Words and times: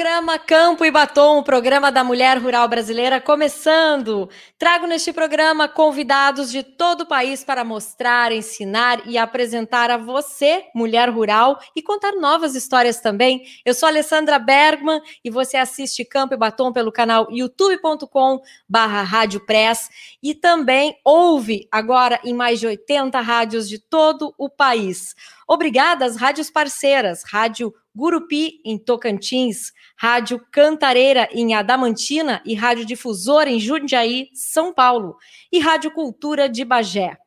programa 0.00 0.38
Campo 0.38 0.82
e 0.82 0.90
Batom, 0.90 1.40
o 1.40 1.42
programa 1.42 1.92
da 1.92 2.02
mulher 2.02 2.38
rural 2.38 2.66
brasileira, 2.66 3.20
começando. 3.20 4.30
Trago 4.58 4.86
neste 4.86 5.12
programa 5.12 5.68
convidados 5.68 6.50
de 6.50 6.62
todo 6.62 7.02
o 7.02 7.06
país 7.06 7.44
para 7.44 7.64
mostrar, 7.64 8.32
ensinar 8.32 9.06
e 9.06 9.18
apresentar 9.18 9.90
a 9.90 9.98
você, 9.98 10.64
mulher 10.74 11.10
rural, 11.10 11.60
e 11.76 11.82
contar 11.82 12.12
novas 12.12 12.54
histórias 12.54 12.98
também. 12.98 13.42
Eu 13.62 13.74
sou 13.74 13.86
Alessandra 13.90 14.38
Bergman 14.38 15.02
e 15.22 15.28
você 15.28 15.58
assiste 15.58 16.02
Campo 16.02 16.32
e 16.32 16.38
Batom 16.38 16.72
pelo 16.72 16.90
canal 16.90 17.30
youtube.com 17.30 18.40
barra 18.66 19.02
Rádio 19.02 19.44
Press 19.44 19.90
e 20.22 20.34
também 20.34 20.98
ouve 21.04 21.68
agora 21.70 22.18
em 22.24 22.32
mais 22.32 22.58
de 22.58 22.66
80 22.66 23.20
rádios 23.20 23.68
de 23.68 23.78
todo 23.78 24.34
o 24.38 24.48
país. 24.48 25.14
Obrigada 25.46 26.06
às 26.06 26.16
rádios 26.16 26.50
parceiras, 26.50 27.22
Rádio 27.22 27.74
Gurupi, 27.94 28.60
em 28.64 28.78
Tocantins, 28.78 29.72
Rádio 29.96 30.44
Cantareira, 30.50 31.28
em 31.32 31.54
Adamantina 31.54 32.42
e 32.44 32.54
Rádio 32.54 32.84
Difusora, 32.84 33.50
em 33.50 33.58
Jundiaí, 33.58 34.28
São 34.32 34.72
Paulo, 34.72 35.16
e 35.50 35.58
Rádio 35.58 35.90
Cultura 35.90 36.48
de 36.48 36.64
Bagé. 36.64 37.18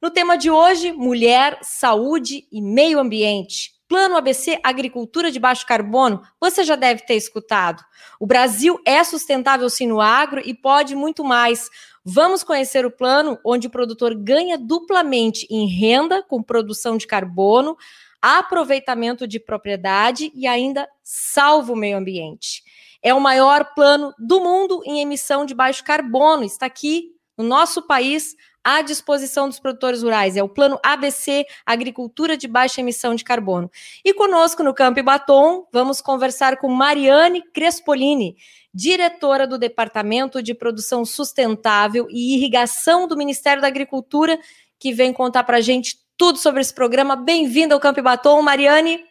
No 0.00 0.10
tema 0.10 0.38
de 0.38 0.50
hoje, 0.50 0.92
mulher, 0.92 1.58
saúde 1.62 2.46
e 2.50 2.62
meio 2.62 2.98
ambiente. 2.98 3.78
Plano 3.86 4.16
ABC 4.16 4.58
Agricultura 4.62 5.32
de 5.32 5.40
Baixo 5.40 5.66
Carbono, 5.66 6.22
você 6.40 6.62
já 6.62 6.76
deve 6.76 7.02
ter 7.02 7.16
escutado. 7.16 7.84
O 8.20 8.26
Brasil 8.26 8.80
é 8.86 9.02
sustentável 9.02 9.68
sim 9.68 9.88
no 9.88 10.00
agro 10.00 10.40
e 10.44 10.54
pode 10.54 10.94
muito 10.94 11.24
mais. 11.24 11.68
Vamos 12.04 12.44
conhecer 12.44 12.86
o 12.86 12.90
plano 12.90 13.38
onde 13.44 13.66
o 13.66 13.70
produtor 13.70 14.14
ganha 14.14 14.56
duplamente 14.56 15.46
em 15.50 15.66
renda 15.66 16.22
com 16.22 16.42
produção 16.42 16.96
de 16.96 17.06
carbono, 17.06 17.76
aproveitamento 18.20 19.26
de 19.26 19.40
propriedade 19.40 20.30
e 20.34 20.46
ainda 20.46 20.88
salva 21.02 21.72
o 21.72 21.76
meio 21.76 21.96
ambiente. 21.96 22.62
É 23.02 23.14
o 23.14 23.20
maior 23.20 23.74
plano 23.74 24.12
do 24.18 24.40
mundo 24.40 24.82
em 24.84 25.00
emissão 25.00 25.46
de 25.46 25.54
baixo 25.54 25.82
carbono. 25.84 26.44
Está 26.44 26.66
aqui 26.66 27.14
no 27.36 27.44
nosso 27.44 27.86
país 27.86 28.36
à 28.62 28.82
disposição 28.82 29.48
dos 29.48 29.58
produtores 29.58 30.02
rurais. 30.02 30.36
É 30.36 30.42
o 30.42 30.48
plano 30.48 30.78
ABC 30.82 31.46
Agricultura 31.64 32.36
de 32.36 32.46
Baixa 32.46 32.80
Emissão 32.80 33.14
de 33.14 33.24
Carbono. 33.24 33.70
E 34.04 34.12
conosco 34.12 34.62
no 34.62 34.74
Campo 34.74 35.02
Batom, 35.02 35.66
vamos 35.72 36.00
conversar 36.00 36.58
com 36.58 36.68
Mariane 36.68 37.42
Crespolini, 37.52 38.36
diretora 38.72 39.46
do 39.46 39.58
Departamento 39.58 40.42
de 40.42 40.54
Produção 40.54 41.04
Sustentável 41.04 42.06
e 42.10 42.36
Irrigação 42.36 43.08
do 43.08 43.16
Ministério 43.16 43.62
da 43.62 43.68
Agricultura, 43.68 44.38
que 44.78 44.92
vem 44.92 45.12
contar 45.12 45.44
para 45.44 45.56
a 45.56 45.62
gente 45.62 45.96
tudo 46.20 46.38
sobre 46.38 46.60
esse 46.60 46.74
programa. 46.74 47.16
Bem-vinda 47.16 47.74
ao 47.74 47.80
Campo 47.80 47.98
e 47.98 48.02
Batom, 48.02 48.42
Mariane. 48.42 49.02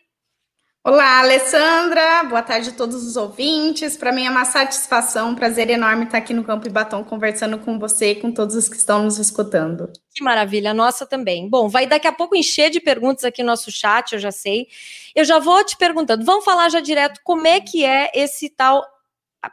Olá, 0.83 1.21
Alessandra. 1.21 2.23
Boa 2.25 2.43
tarde 2.43 2.69
a 2.69 2.73
todos 2.73 3.03
os 3.03 3.17
ouvintes. 3.17 3.97
Para 3.97 4.11
mim 4.11 4.27
é 4.27 4.29
uma 4.29 4.45
satisfação, 4.45 5.31
um 5.31 5.35
prazer 5.35 5.71
enorme 5.71 6.05
estar 6.05 6.19
aqui 6.19 6.35
no 6.35 6.43
Campo 6.43 6.67
e 6.67 6.69
Batom 6.69 7.03
conversando 7.03 7.57
com 7.57 7.79
você 7.79 8.11
e 8.11 8.15
com 8.21 8.31
todos 8.31 8.55
os 8.55 8.69
que 8.69 8.75
estão 8.75 9.01
nos 9.01 9.17
escutando. 9.17 9.91
Que 10.13 10.23
maravilha, 10.23 10.71
nossa 10.71 11.03
também. 11.03 11.49
Bom, 11.49 11.67
vai 11.67 11.87
daqui 11.87 12.05
a 12.05 12.11
pouco 12.11 12.35
encher 12.35 12.69
de 12.69 12.79
perguntas 12.79 13.25
aqui 13.25 13.41
no 13.41 13.49
nosso 13.49 13.71
chat, 13.71 14.13
eu 14.13 14.19
já 14.19 14.31
sei. 14.31 14.67
Eu 15.15 15.25
já 15.25 15.39
vou 15.39 15.63
te 15.63 15.75
perguntando. 15.77 16.23
Vamos 16.23 16.45
falar 16.45 16.69
já 16.69 16.79
direto 16.79 17.21
como 17.23 17.47
é 17.47 17.59
que 17.59 17.83
é 17.83 18.11
esse 18.13 18.51
tal 18.51 18.85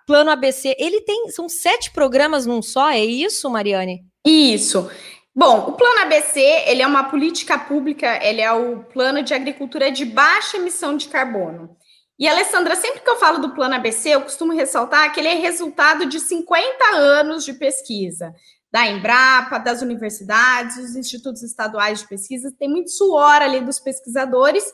plano 0.07 0.31
ABC. 0.31 0.77
Ele 0.79 1.01
tem 1.01 1.31
são 1.31 1.49
sete 1.49 1.91
programas 1.91 2.45
num 2.45 2.61
só, 2.61 2.91
é 2.91 3.03
isso, 3.03 3.49
Mariane? 3.49 4.05
Isso. 4.27 4.91
Bom, 5.39 5.69
o 5.69 5.73
Plano 5.73 6.01
ABC, 6.01 6.41
ele 6.67 6.81
é 6.81 6.87
uma 6.87 7.11
política 7.11 7.59
pública, 7.59 8.19
ele 8.25 8.41
é 8.41 8.51
o 8.51 8.83
plano 8.85 9.23
de 9.23 9.35
agricultura 9.35 9.93
de 9.93 10.03
baixa 10.03 10.57
emissão 10.57 10.97
de 10.97 11.09
carbono. 11.09 11.77
E, 12.19 12.27
Alessandra, 12.27 12.75
sempre 12.75 13.01
que 13.01 13.11
eu 13.11 13.19
falo 13.19 13.39
do 13.39 13.55
Plano 13.55 13.75
ABC, 13.75 14.09
eu 14.09 14.23
costumo 14.23 14.55
ressaltar 14.55 15.13
que 15.13 15.21
ele 15.21 15.29
é 15.29 15.35
resultado 15.35 16.07
de 16.07 16.19
50 16.21 16.97
anos 16.97 17.45
de 17.45 17.53
pesquisa, 17.53 18.35
da 18.73 18.87
Embrapa, 18.87 19.59
das 19.59 19.83
universidades, 19.83 20.79
dos 20.79 20.97
institutos 20.97 21.43
estaduais 21.43 21.99
de 21.99 22.09
pesquisa, 22.09 22.51
tem 22.59 22.71
muito 22.71 22.91
suor 22.91 23.43
ali 23.43 23.61
dos 23.61 23.79
pesquisadores, 23.79 24.65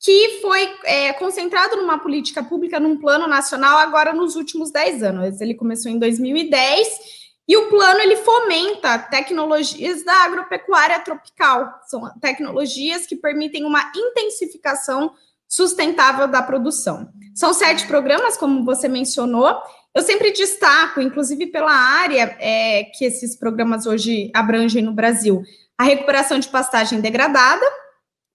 que 0.00 0.38
foi 0.40 0.74
é, 0.84 1.12
concentrado 1.12 1.76
numa 1.76 1.98
política 1.98 2.42
pública, 2.42 2.80
num 2.80 2.98
plano 2.98 3.26
nacional, 3.26 3.76
agora 3.76 4.14
nos 4.14 4.36
últimos 4.36 4.70
10 4.70 5.02
anos. 5.02 5.40
Ele 5.42 5.52
começou 5.52 5.92
em 5.92 5.98
2010 5.98 7.17
e 7.48 7.56
o 7.56 7.70
plano 7.70 8.00
ele 8.00 8.16
fomenta 8.16 8.98
tecnologias 8.98 10.04
da 10.04 10.24
agropecuária 10.24 11.00
tropical. 11.00 11.80
São 11.86 12.12
tecnologias 12.20 13.06
que 13.06 13.16
permitem 13.16 13.64
uma 13.64 13.90
intensificação 13.96 15.14
sustentável 15.48 16.28
da 16.28 16.42
produção. 16.42 17.10
São 17.34 17.54
sete 17.54 17.86
programas, 17.86 18.36
como 18.36 18.66
você 18.66 18.86
mencionou. 18.86 19.58
Eu 19.94 20.02
sempre 20.02 20.30
destaco, 20.30 21.00
inclusive 21.00 21.46
pela 21.46 21.72
área 21.72 22.36
é, 22.38 22.84
que 22.84 23.06
esses 23.06 23.34
programas 23.34 23.86
hoje 23.86 24.30
abrangem 24.34 24.82
no 24.82 24.92
Brasil, 24.92 25.42
a 25.78 25.84
recuperação 25.84 26.38
de 26.38 26.48
pastagem 26.48 27.00
degradada, 27.00 27.64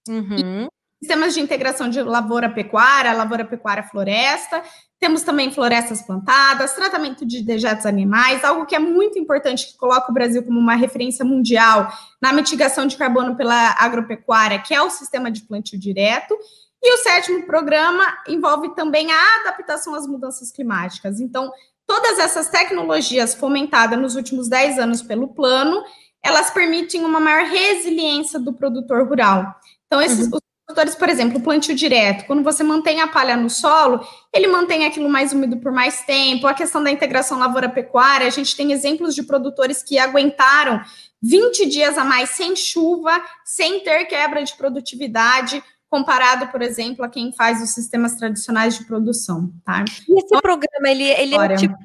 uhum. 0.08 0.66
sistemas 1.00 1.34
de 1.34 1.40
integração 1.40 1.88
de 1.88 2.02
lavoura-pecuária, 2.02 3.12
lavoura-pecuária-floresta, 3.12 4.60
temos 5.04 5.22
também 5.22 5.52
florestas 5.52 6.00
plantadas, 6.00 6.72
tratamento 6.72 7.26
de 7.26 7.42
dejetos 7.42 7.84
animais, 7.84 8.42
algo 8.42 8.64
que 8.64 8.74
é 8.74 8.78
muito 8.78 9.18
importante, 9.18 9.66
que 9.66 9.76
coloca 9.76 10.10
o 10.10 10.14
Brasil 10.14 10.42
como 10.42 10.58
uma 10.58 10.76
referência 10.76 11.22
mundial 11.22 11.92
na 12.22 12.32
mitigação 12.32 12.86
de 12.86 12.96
carbono 12.96 13.36
pela 13.36 13.76
agropecuária, 13.78 14.58
que 14.60 14.72
é 14.72 14.80
o 14.80 14.88
sistema 14.88 15.30
de 15.30 15.42
plantio 15.42 15.78
direto. 15.78 16.34
E 16.82 16.94
o 16.94 17.02
sétimo 17.02 17.44
programa 17.44 18.02
envolve 18.26 18.74
também 18.74 19.12
a 19.12 19.40
adaptação 19.42 19.94
às 19.94 20.06
mudanças 20.06 20.50
climáticas. 20.50 21.20
Então, 21.20 21.52
todas 21.86 22.18
essas 22.18 22.48
tecnologias 22.48 23.34
fomentadas 23.34 23.98
nos 23.98 24.16
últimos 24.16 24.48
10 24.48 24.78
anos 24.78 25.02
pelo 25.02 25.28
plano, 25.28 25.84
elas 26.22 26.50
permitem 26.50 27.04
uma 27.04 27.20
maior 27.20 27.44
resiliência 27.44 28.40
do 28.40 28.54
produtor 28.54 29.06
rural. 29.06 29.54
Então, 29.86 30.00
esses, 30.00 30.28
uhum 30.28 30.38
produtores, 30.66 30.94
por 30.94 31.08
exemplo, 31.08 31.40
plantio 31.40 31.74
direto, 31.74 32.26
quando 32.26 32.42
você 32.42 32.62
mantém 32.62 33.00
a 33.00 33.08
palha 33.08 33.36
no 33.36 33.50
solo, 33.50 34.06
ele 34.32 34.46
mantém 34.46 34.86
aquilo 34.86 35.08
mais 35.08 35.32
úmido 35.32 35.58
por 35.58 35.70
mais 35.70 36.02
tempo. 36.02 36.46
A 36.46 36.54
questão 36.54 36.82
da 36.82 36.90
integração 36.90 37.38
lavoura-pecuária, 37.38 38.26
a 38.26 38.30
gente 38.30 38.56
tem 38.56 38.72
exemplos 38.72 39.14
de 39.14 39.22
produtores 39.22 39.82
que 39.82 39.98
aguentaram 39.98 40.80
20 41.22 41.66
dias 41.66 41.98
a 41.98 42.04
mais 42.04 42.30
sem 42.30 42.56
chuva, 42.56 43.22
sem 43.44 43.80
ter 43.80 44.06
quebra 44.06 44.42
de 44.42 44.54
produtividade, 44.56 45.62
comparado, 45.88 46.48
por 46.48 46.60
exemplo, 46.60 47.04
a 47.04 47.08
quem 47.08 47.32
faz 47.32 47.62
os 47.62 47.70
sistemas 47.70 48.16
tradicionais 48.16 48.76
de 48.76 48.84
produção, 48.84 49.52
tá? 49.64 49.84
E 50.08 50.18
esse 50.18 50.26
então, 50.26 50.40
programa, 50.40 50.88
ele, 50.88 51.04
ele 51.04 51.36
é 51.36 51.56
tipo 51.56 51.76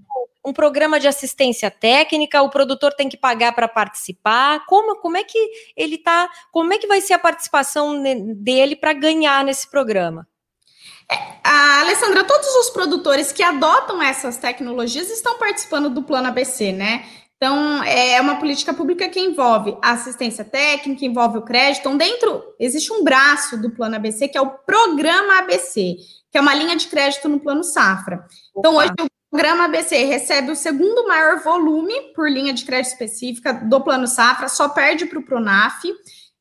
um 0.50 0.54
programa 0.54 1.00
de 1.00 1.08
assistência 1.08 1.70
técnica, 1.70 2.42
o 2.42 2.50
produtor 2.50 2.94
tem 2.94 3.08
que 3.08 3.18
pagar 3.18 3.54
para 3.54 3.68
participar. 3.68 4.66
Como, 4.66 4.98
como 4.98 5.18
é 5.18 5.24
que 5.24 5.38
ele 5.78 5.98
tá? 5.98 6.30
Como 6.52 6.74
é 6.74 6.78
que 6.78 6.88
vai 6.88 7.02
ser 7.02 7.14
a 7.14 7.20
participação 7.20 8.02
dele 8.36 8.76
para 8.76 8.94
ganhar 8.94 9.44
nesse 9.44 9.70
programa? 9.70 10.28
É, 11.12 11.16
a 11.44 11.82
Alessandra, 11.82 12.24
todos 12.24 12.48
os 12.56 12.70
produtores 12.70 13.32
que 13.32 13.42
adotam 13.42 14.02
essas 14.02 14.38
tecnologias 14.38 15.10
estão 15.10 15.38
participando 15.38 15.90
do 15.90 16.04
Plano 16.04 16.28
ABC, 16.28 16.72
né? 16.72 17.06
Então, 17.38 17.82
é 17.84 18.20
uma 18.20 18.36
política 18.36 18.74
pública 18.74 19.08
que 19.08 19.20
envolve 19.20 19.78
a 19.82 19.92
assistência 19.92 20.44
técnica, 20.44 21.06
envolve 21.06 21.38
o 21.38 21.42
crédito. 21.42 21.80
Então, 21.80 21.96
dentro, 21.96 22.44
existe 22.60 22.92
um 22.92 23.02
braço 23.02 23.56
do 23.62 23.70
Plano 23.70 23.96
ABC, 23.96 24.28
que 24.28 24.38
é 24.38 24.42
o 24.42 24.50
Programa 24.50 25.40
ABC, 25.40 25.96
que 26.30 26.38
é 26.38 26.42
uma 26.42 26.54
linha 26.54 26.76
de 26.76 26.88
crédito 26.88 27.30
no 27.30 27.40
Plano 27.40 27.64
Safra. 27.64 28.26
Então, 28.58 28.74
Opa. 28.74 28.84
hoje, 28.84 29.10
o 29.32 29.38
programa 29.38 29.66
ABC 29.66 30.06
recebe 30.06 30.52
o 30.52 30.56
segundo 30.56 31.08
maior 31.08 31.40
volume 31.40 31.94
por 32.16 32.30
linha 32.30 32.52
de 32.52 32.66
crédito 32.66 32.94
específica 32.94 33.54
do 33.54 33.80
Plano 33.80 34.08
Safra, 34.08 34.50
só 34.50 34.68
perde 34.70 35.06
para 35.06 35.20
o 35.20 35.24
Pronaf. 35.24 35.84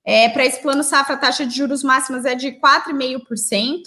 É, 0.05 0.31
para 0.31 0.47
esse 0.47 0.63
Plano 0.63 0.83
Safra, 0.83 1.15
a 1.15 1.19
taxa 1.19 1.45
de 1.45 1.55
juros 1.55 1.83
máximas 1.83 2.25
é 2.25 2.35
de 2.35 2.53
4,5%. 2.53 3.83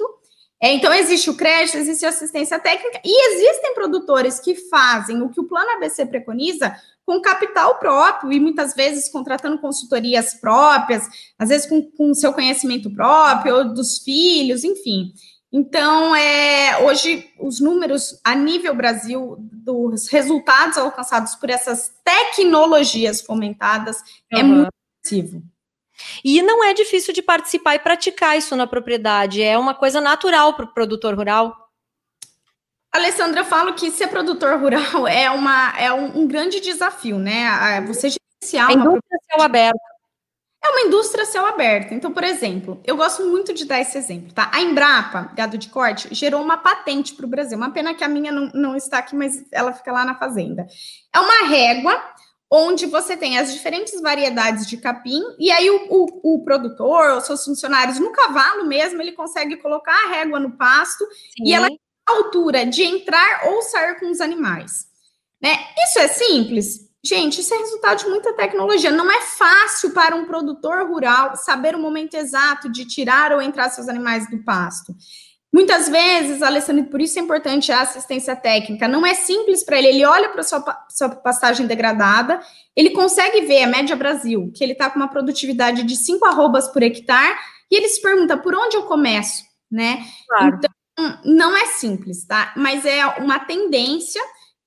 É, 0.62 0.72
então, 0.72 0.94
existe 0.94 1.32
o 1.32 1.36
crédito, 1.36 1.78
existe 1.78 2.06
assistência 2.06 2.60
técnica 2.60 3.02
e 3.04 3.30
existem 3.32 3.74
produtores 3.74 4.40
que 4.40 4.54
fazem 4.54 5.20
o 5.24 5.30
que 5.30 5.40
o 5.40 5.48
Plano 5.48 5.72
ABC 5.72 6.06
preconiza 6.06 6.76
com 7.04 7.20
capital 7.20 7.80
próprio 7.80 8.32
e 8.32 8.40
muitas 8.40 8.76
vezes 8.76 9.10
contratando 9.10 9.58
consultorias 9.58 10.36
próprias, 10.36 11.08
às 11.40 11.50
vezes 11.50 11.68
com 11.68 12.12
o 12.12 12.14
seu 12.14 12.32
conhecimento 12.32 12.94
próprio, 12.94 13.56
ou 13.56 13.74
dos 13.74 13.98
filhos, 13.98 14.64
enfim. 14.64 15.12
Então, 15.54 16.16
é, 16.16 16.80
hoje, 16.84 17.30
os 17.38 17.60
números 17.60 18.20
a 18.24 18.34
nível 18.34 18.74
Brasil 18.74 19.36
dos 19.40 20.08
resultados 20.08 20.78
alcançados 20.78 21.36
por 21.36 21.50
essas 21.50 21.94
tecnologias 22.06 23.22
fomentadas 23.22 23.98
uhum. 24.32 24.40
é 24.40 24.44
muito 24.44 24.70
expressivo. 25.04 25.44
E 26.24 26.42
não 26.42 26.64
é 26.64 26.74
difícil 26.74 27.14
de 27.14 27.22
participar 27.22 27.76
e 27.76 27.80
praticar 27.80 28.38
isso 28.38 28.56
na 28.56 28.66
propriedade, 28.66 29.44
é 29.44 29.58
uma 29.58 29.76
coisa 29.76 30.00
natural 30.00 30.54
para 30.54 30.66
o 30.66 30.74
produtor 30.74 31.16
rural. 31.16 31.56
Alessandra, 32.92 33.42
eu 33.42 33.46
falo 33.46 33.74
que 33.74 33.92
ser 33.92 34.08
produtor 34.08 34.60
rural 34.60 35.06
é, 35.08 35.30
uma, 35.30 35.74
é 35.78 35.92
um, 35.92 36.22
um 36.22 36.28
grande 36.28 36.60
desafio, 36.60 37.20
né? 37.20 37.82
Você 37.88 38.10
gerenciar 38.10 38.70
a 38.70 38.74
uma 38.74 38.84
propriedade... 38.84 39.44
aberto. 39.44 39.91
É 40.64 40.70
uma 40.70 40.82
indústria 40.82 41.26
céu 41.26 41.46
aberto. 41.46 41.94
Então, 41.94 42.12
por 42.12 42.24
exemplo, 42.24 42.80
eu 42.86 42.96
gosto 42.96 43.26
muito 43.26 43.52
de 43.54 43.66
dar 43.66 43.80
esse 43.80 43.98
exemplo, 43.98 44.32
tá? 44.32 44.52
A 44.54 44.62
Embrapa, 44.62 45.32
gado 45.36 45.58
de 45.58 45.70
corte, 45.70 46.14
gerou 46.14 46.42
uma 46.42 46.58
patente 46.58 47.16
para 47.16 47.26
o 47.26 47.30
Brasil. 47.30 47.58
Uma 47.58 47.72
pena 47.72 47.96
que 47.96 48.04
a 48.04 48.08
minha 48.08 48.32
não, 48.32 48.52
não 48.54 48.76
está 48.76 49.00
aqui, 49.00 49.16
mas 49.16 49.44
ela 49.52 49.74
fica 49.74 49.92
lá 49.92 50.06
na 50.06 50.16
fazenda. 50.16 50.68
É 51.14 51.20
uma 51.20 51.48
régua 51.48 52.00
onde 52.54 52.86
você 52.86 53.16
tem 53.16 53.40
as 53.40 53.54
diferentes 53.54 54.00
variedades 54.02 54.68
de 54.68 54.76
capim, 54.76 55.22
e 55.40 55.50
aí 55.50 55.70
o, 55.70 55.88
o, 55.90 56.36
o, 56.36 56.44
produtor, 56.44 57.18
os 57.18 57.26
seus 57.26 57.46
funcionários, 57.46 57.98
no 57.98 58.12
cavalo 58.12 58.66
mesmo, 58.66 59.02
ele 59.02 59.14
consegue 59.14 59.56
colocar 59.56 59.94
a 59.94 60.10
régua 60.10 60.38
no 60.38 60.58
pasto 60.58 61.06
Sim. 61.06 61.46
e 61.46 61.54
ela 61.54 61.68
tem 61.68 61.80
a 62.10 62.12
altura 62.12 62.66
de 62.66 62.84
entrar 62.84 63.48
ou 63.48 63.62
sair 63.62 63.98
com 64.02 64.12
os 64.12 64.20
animais. 64.20 64.86
Né? 65.42 65.56
Isso 65.88 66.00
é 66.00 66.08
simples? 66.10 66.91
Gente, 67.04 67.42
isso 67.42 67.54
é 67.54 67.58
resultado 67.58 68.00
de 68.00 68.10
muita 68.10 68.34
tecnologia. 68.34 68.92
Não 68.92 69.12
é 69.12 69.22
fácil 69.22 69.92
para 69.92 70.16
um 70.16 70.26
produtor 70.26 70.88
rural 70.88 71.36
saber 71.36 71.76
o 71.76 71.80
momento 71.80 72.14
exato 72.14 72.72
de 72.72 72.86
tirar 72.86 73.32
ou 73.34 73.42
entrar 73.42 73.70
seus 73.70 73.90
animais 73.90 74.30
do 74.30 74.44
pasto. 74.44 74.96
Muitas 75.54 75.90
vezes, 75.90 76.42
Alessandro, 76.42 76.86
por 76.86 77.02
isso 77.02 77.20
é 77.20 77.22
importante 77.22 77.72
a 77.72 77.82
assistência 77.82 78.36
técnica. 78.36 78.88
Não 78.88 79.06
é 79.06 79.14
simples 79.14 79.64
para 79.64 79.78
ele. 79.78 79.88
Ele 79.88 80.06
olha 80.06 80.30
para 80.30 80.42
a 80.42 80.44
sua, 80.44 80.86
sua 80.90 81.10
pastagem 81.10 81.68
degradada, 81.68 82.40
ele 82.76 82.92
consegue 82.92 83.42
ver 83.42 83.64
a 83.64 83.68
média 83.68 83.96
Brasil, 83.96 84.52
que 84.56 84.64
ele 84.64 84.74
está 84.74 84.90
com 84.90 84.98
uma 84.98 85.10
produtividade 85.10 85.84
de 85.84 85.96
5 85.98 86.26
arrobas 86.26 86.70
por 86.70 86.82
hectare, 86.82 87.36
e 87.70 87.76
ele 87.76 87.90
se 87.90 88.02
pergunta 88.02 88.38
por 88.38 88.56
onde 88.56 88.78
eu 88.78 88.84
começo, 88.84 89.44
né? 89.70 90.06
Claro. 90.30 90.56
Então, 90.58 91.20
não 91.26 91.58
é 91.58 91.66
simples, 91.66 92.26
tá? 92.26 92.54
Mas 92.56 92.86
é 92.86 93.06
uma 93.20 93.40
tendência 93.40 94.22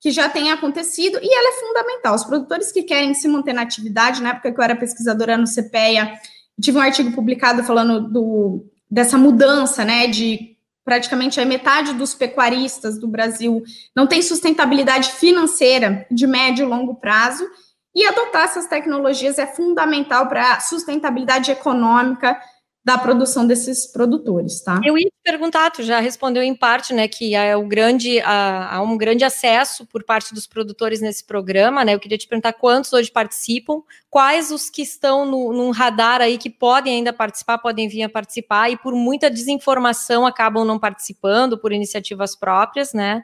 que 0.04 0.10
já 0.10 0.28
tem 0.28 0.52
acontecido 0.52 1.18
e 1.22 1.34
ela 1.34 1.48
é 1.48 1.60
fundamental. 1.60 2.14
Os 2.14 2.24
produtores 2.24 2.70
que 2.70 2.82
querem 2.82 3.14
se 3.14 3.26
manter 3.26 3.54
na 3.54 3.62
atividade, 3.62 4.22
na 4.22 4.32
época 4.32 4.52
que 4.52 4.60
eu 4.60 4.62
era 4.62 4.76
pesquisadora 4.76 5.38
no 5.38 5.46
CPEA, 5.46 6.20
tive 6.60 6.76
um 6.76 6.82
artigo 6.82 7.10
publicado 7.12 7.64
falando 7.64 8.06
do, 8.12 8.66
dessa 8.90 9.16
mudança, 9.16 9.82
né, 9.82 10.06
de 10.06 10.58
praticamente 10.84 11.40
a 11.40 11.46
metade 11.46 11.94
dos 11.94 12.14
pecuaristas 12.14 12.98
do 13.00 13.08
Brasil 13.08 13.62
não 13.96 14.06
tem 14.06 14.20
sustentabilidade 14.20 15.10
financeira 15.12 16.06
de 16.10 16.26
médio 16.26 16.66
e 16.66 16.68
longo 16.68 16.96
prazo, 16.96 17.48
e 17.94 18.04
adotar 18.04 18.44
essas 18.44 18.66
tecnologias 18.66 19.38
é 19.38 19.46
fundamental 19.46 20.28
para 20.28 20.52
a 20.52 20.60
sustentabilidade 20.60 21.50
econômica 21.50 22.38
da 22.84 22.98
produção 22.98 23.46
desses 23.46 23.86
produtores, 23.86 24.60
tá? 24.60 24.78
Eu 24.84 24.98
ia 24.98 25.06
te 25.06 25.22
perguntar, 25.22 25.70
tu 25.70 25.82
já 25.82 26.00
respondeu 26.00 26.42
em 26.42 26.54
parte, 26.54 26.92
né, 26.92 27.08
que 27.08 27.34
há, 27.34 27.56
o 27.56 27.66
grande, 27.66 28.20
há, 28.20 28.76
há, 28.76 28.82
um 28.82 28.98
grande 28.98 29.24
acesso 29.24 29.86
por 29.86 30.04
parte 30.04 30.34
dos 30.34 30.46
produtores 30.46 31.00
nesse 31.00 31.24
programa, 31.24 31.82
né? 31.82 31.94
Eu 31.94 32.00
queria 32.00 32.18
te 32.18 32.28
perguntar 32.28 32.52
quantos 32.52 32.92
hoje 32.92 33.10
participam, 33.10 33.82
quais 34.10 34.50
os 34.50 34.68
que 34.68 34.82
estão 34.82 35.24
no, 35.24 35.50
num 35.54 35.70
radar 35.70 36.20
aí 36.20 36.36
que 36.36 36.50
podem 36.50 36.96
ainda 36.96 37.12
participar, 37.12 37.56
podem 37.56 37.88
vir 37.88 38.02
a 38.02 38.08
participar 38.08 38.70
e 38.70 38.76
por 38.76 38.94
muita 38.94 39.30
desinformação 39.30 40.26
acabam 40.26 40.62
não 40.62 40.78
participando 40.78 41.56
por 41.56 41.72
iniciativas 41.72 42.36
próprias, 42.36 42.92
né? 42.92 43.22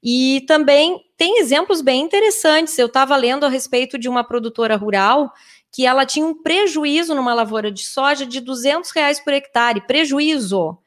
E 0.00 0.44
também 0.46 1.00
tem 1.16 1.38
exemplos 1.38 1.80
bem 1.80 2.02
interessantes. 2.02 2.76
Eu 2.78 2.86
estava 2.86 3.16
lendo 3.16 3.46
a 3.46 3.48
respeito 3.48 3.98
de 3.98 4.08
uma 4.08 4.24
produtora 4.24 4.76
rural 4.76 5.32
que 5.72 5.86
ela 5.86 6.04
tinha 6.04 6.26
um 6.26 6.34
prejuízo 6.34 7.14
numa 7.14 7.32
lavoura 7.32 7.72
de 7.72 7.82
soja 7.82 8.26
de 8.26 8.40
200 8.40 8.90
reais 8.90 9.18
por 9.18 9.32
hectare, 9.32 9.86
prejuízo. 9.86 10.78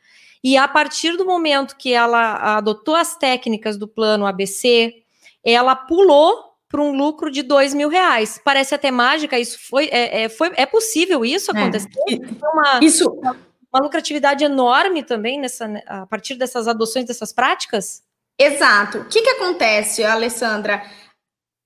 E 0.43 0.55
a 0.55 0.67
partir 0.67 1.17
do 1.17 1.25
momento 1.25 1.75
que 1.75 1.91
ela 1.91 2.55
adotou 2.55 2.95
as 2.95 3.17
técnicas 3.17 3.77
do 3.77 3.87
plano 3.87 4.27
ABC, 4.27 4.93
ela 5.43 5.75
pulou 5.75 6.55
para 6.69 6.81
um 6.81 6.95
lucro 6.95 7.31
de 7.31 7.41
dois 7.41 7.73
mil 7.73 7.89
reais. 7.89 8.39
Parece 8.43 8.75
até 8.75 8.91
mágica, 8.91 9.39
isso 9.39 9.57
foi, 9.67 9.89
é, 9.91 10.23
é 10.23 10.29
foi, 10.29 10.51
é 10.55 10.67
possível 10.67 11.25
isso 11.25 11.51
é. 11.51 11.59
acontecer? 11.59 11.89
É. 12.09 12.45
Uma, 12.53 12.79
isso. 12.83 13.09
Uma 13.73 13.81
lucratividade 13.81 14.43
enorme 14.43 15.03
também 15.03 15.39
nessa, 15.39 15.65
a 15.88 16.05
partir 16.05 16.35
dessas 16.35 16.67
adoções, 16.67 17.05
dessas 17.05 17.33
práticas? 17.33 18.03
Exato. 18.38 18.99
O 18.99 19.05
que, 19.05 19.21
que 19.21 19.29
acontece, 19.29 20.03
Alessandra? 20.03 20.83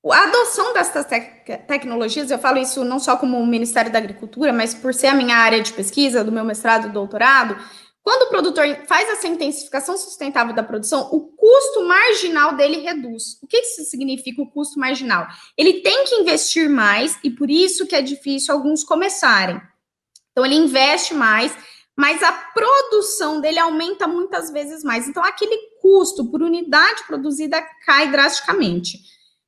A 0.06 0.24
adoção 0.24 0.74
dessas 0.74 1.06
tec 1.06 1.46
tecnologias, 1.68 2.31
eu 2.31 2.40
falo 2.40 2.57
isso 2.57 2.86
não 2.86 3.00
só 3.00 3.18
como 3.18 3.46
Ministério 3.46 3.92
da 3.92 4.00
Agricultura, 4.00 4.54
mas 4.54 4.74
por 4.74 4.94
ser 4.94 5.07
a 5.07 5.13
minha 5.13 5.36
área 5.36 5.62
de 5.62 5.74
pesquisa, 5.74 6.24
do 6.24 6.31
meu 6.31 6.46
mestrado 6.46 6.88
e 6.88 6.92
doutorado, 6.92 7.57
quando 8.01 8.24
o 8.24 8.30
produtor 8.30 8.66
faz 8.88 9.10
essa 9.10 9.28
intensificação 9.28 9.98
sustentável 9.98 10.56
da 10.56 10.63
produção, 10.63 11.10
o 11.12 11.28
custo 11.36 11.84
marginal 11.84 12.56
dele 12.56 12.78
reduz. 12.78 13.38
O 13.44 13.48
que 13.48 13.57
isso 13.57 13.84
significa 13.84 14.42
o 14.42 14.50
custo 14.50 14.80
marginal? 14.80 15.28
Ele 15.57 15.81
tem 15.81 16.06
que 16.06 16.16
investir 16.16 16.69
mais 16.69 17.19
e 17.24 17.30
por 17.30 17.50
isso 17.50 17.86
que 17.86 17.96
é 17.96 18.01
difícil 18.01 18.54
alguns 18.54 18.86
começarem. 18.86 19.62
Então 20.31 20.46
ele 20.46 20.56
investe 20.56 21.13
mais, 21.13 21.56
mas 21.96 22.24
a 22.24 22.31
produção 22.31 23.42
dele 23.42 23.60
aumenta 23.60 24.07
muitas 24.07 24.50
vezes 24.50 24.81
mais. 24.81 25.07
Então 25.07 25.24
aquele 25.24 25.57
custo 25.81 26.31
por 26.31 26.42
unidade 26.42 27.04
produzida 27.06 27.62
cai 27.86 28.10
drasticamente. 28.10 28.98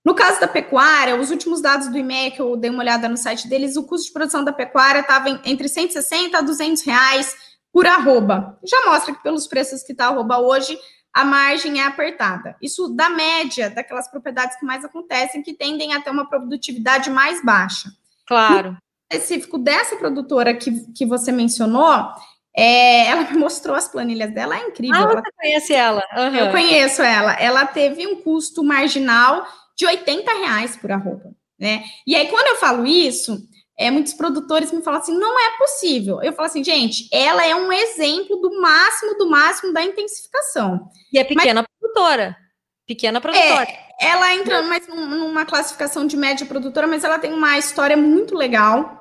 No 0.03 0.15
caso 0.15 0.39
da 0.41 0.47
pecuária, 0.47 1.15
os 1.15 1.29
últimos 1.29 1.61
dados 1.61 1.87
do 1.87 1.97
IMEA, 1.97 2.31
que 2.31 2.41
eu 2.41 2.55
dei 2.55 2.71
uma 2.71 2.81
olhada 2.81 3.07
no 3.07 3.17
site 3.17 3.47
deles, 3.47 3.77
o 3.77 3.83
custo 3.83 4.07
de 4.07 4.13
produção 4.13 4.43
da 4.43 4.51
pecuária 4.51 5.01
estava 5.01 5.29
entre 5.45 5.69
160 5.69 6.37
a 6.37 6.41
200 6.41 6.81
reais 6.83 7.35
por 7.71 7.85
arroba. 7.85 8.57
Já 8.63 8.85
mostra 8.85 9.13
que 9.13 9.21
pelos 9.21 9.47
preços 9.47 9.83
que 9.83 9.91
está 9.91 10.07
arroba 10.07 10.39
hoje, 10.39 10.77
a 11.13 11.23
margem 11.23 11.79
é 11.79 11.85
apertada. 11.85 12.55
Isso 12.61 12.89
da 12.89 13.09
média 13.09 13.69
daquelas 13.69 14.09
propriedades 14.09 14.57
que 14.57 14.65
mais 14.65 14.83
acontecem, 14.83 15.43
que 15.43 15.53
tendem 15.53 15.93
a 15.93 16.01
ter 16.01 16.09
uma 16.09 16.27
produtividade 16.27 17.09
mais 17.09 17.43
baixa. 17.43 17.89
Claro. 18.27 18.71
No 18.71 18.77
específico 19.11 19.57
dessa 19.57 19.95
produtora 19.97 20.53
que, 20.53 20.91
que 20.93 21.05
você 21.05 21.31
mencionou, 21.31 22.11
é, 22.55 23.07
ela 23.07 23.23
me 23.29 23.37
mostrou 23.37 23.75
as 23.75 23.87
planilhas 23.87 24.33
dela, 24.33 24.57
é 24.57 24.67
incrível. 24.67 24.97
Ah, 24.97 25.07
você 25.07 25.31
conhece 25.39 25.73
ela? 25.73 26.01
Uhum. 26.15 26.35
Eu 26.35 26.51
conheço 26.51 27.01
ela. 27.01 27.33
Ela 27.33 27.65
teve 27.65 28.07
um 28.07 28.21
custo 28.21 28.63
marginal 28.63 29.45
de 29.81 29.85
80 29.87 30.31
reais 30.31 30.75
por 30.75 30.91
arroba, 30.91 31.31
né? 31.59 31.83
E 32.05 32.15
aí, 32.15 32.27
quando 32.27 32.45
eu 32.49 32.55
falo 32.57 32.85
isso, 32.85 33.35
é, 33.75 33.89
muitos 33.89 34.13
produtores 34.13 34.71
me 34.71 34.83
falam 34.83 34.99
assim, 34.99 35.17
não 35.17 35.39
é 35.39 35.57
possível. 35.57 36.21
Eu 36.21 36.33
falo 36.33 36.45
assim, 36.45 36.63
gente, 36.63 37.09
ela 37.11 37.43
é 37.43 37.55
um 37.55 37.73
exemplo 37.73 38.37
do 38.37 38.61
máximo, 38.61 39.17
do 39.17 39.27
máximo 39.27 39.73
da 39.73 39.83
intensificação. 39.83 40.87
E 41.11 41.17
é 41.17 41.23
pequena 41.23 41.61
Mas, 41.61 41.79
produtora. 41.79 42.37
Pequena 42.85 43.19
produtora. 43.19 43.67
É, 43.67 44.07
ela 44.07 44.35
entra 44.35 44.61
mais 44.61 44.87
numa 44.87 45.45
classificação 45.45 46.05
de 46.05 46.15
média 46.15 46.45
produtora, 46.45 46.85
mas 46.85 47.03
ela 47.03 47.17
tem 47.17 47.33
uma 47.33 47.57
história 47.57 47.97
muito 47.97 48.35
legal 48.35 49.00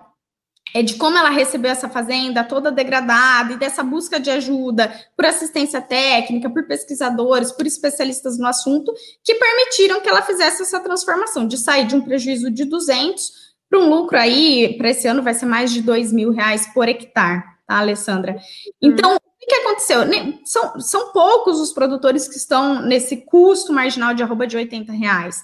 é 0.74 0.82
de 0.82 0.94
como 0.94 1.16
ela 1.16 1.30
recebeu 1.30 1.70
essa 1.70 1.88
fazenda 1.88 2.44
toda 2.44 2.70
degradada 2.70 3.52
e 3.52 3.56
dessa 3.56 3.82
busca 3.82 4.20
de 4.20 4.30
ajuda 4.30 4.92
por 5.16 5.26
assistência 5.26 5.80
técnica, 5.80 6.48
por 6.48 6.66
pesquisadores, 6.66 7.52
por 7.52 7.66
especialistas 7.66 8.38
no 8.38 8.46
assunto, 8.46 8.92
que 9.24 9.34
permitiram 9.34 10.00
que 10.00 10.08
ela 10.08 10.22
fizesse 10.22 10.62
essa 10.62 10.80
transformação, 10.80 11.46
de 11.46 11.58
sair 11.58 11.86
de 11.86 11.96
um 11.96 12.00
prejuízo 12.00 12.50
de 12.50 12.64
200 12.64 13.50
para 13.68 13.78
um 13.78 13.88
lucro 13.88 14.18
aí, 14.18 14.76
para 14.76 14.90
esse 14.90 15.06
ano 15.06 15.22
vai 15.22 15.32
ser 15.32 15.46
mais 15.46 15.72
de 15.72 15.80
2 15.80 16.12
mil 16.12 16.32
reais 16.32 16.66
por 16.74 16.88
hectare, 16.88 17.42
tá, 17.66 17.78
Alessandra? 17.78 18.36
Então, 18.82 19.12
hum. 19.12 19.16
o 19.16 19.46
que 19.46 19.54
aconteceu? 19.54 20.00
São, 20.44 20.80
são 20.80 21.12
poucos 21.12 21.60
os 21.60 21.72
produtores 21.72 22.26
que 22.26 22.36
estão 22.36 22.82
nesse 22.82 23.18
custo 23.18 23.72
marginal 23.72 24.12
de 24.12 24.24
arroba 24.24 24.44
de 24.44 24.56
80 24.56 24.92
reais. 24.92 25.40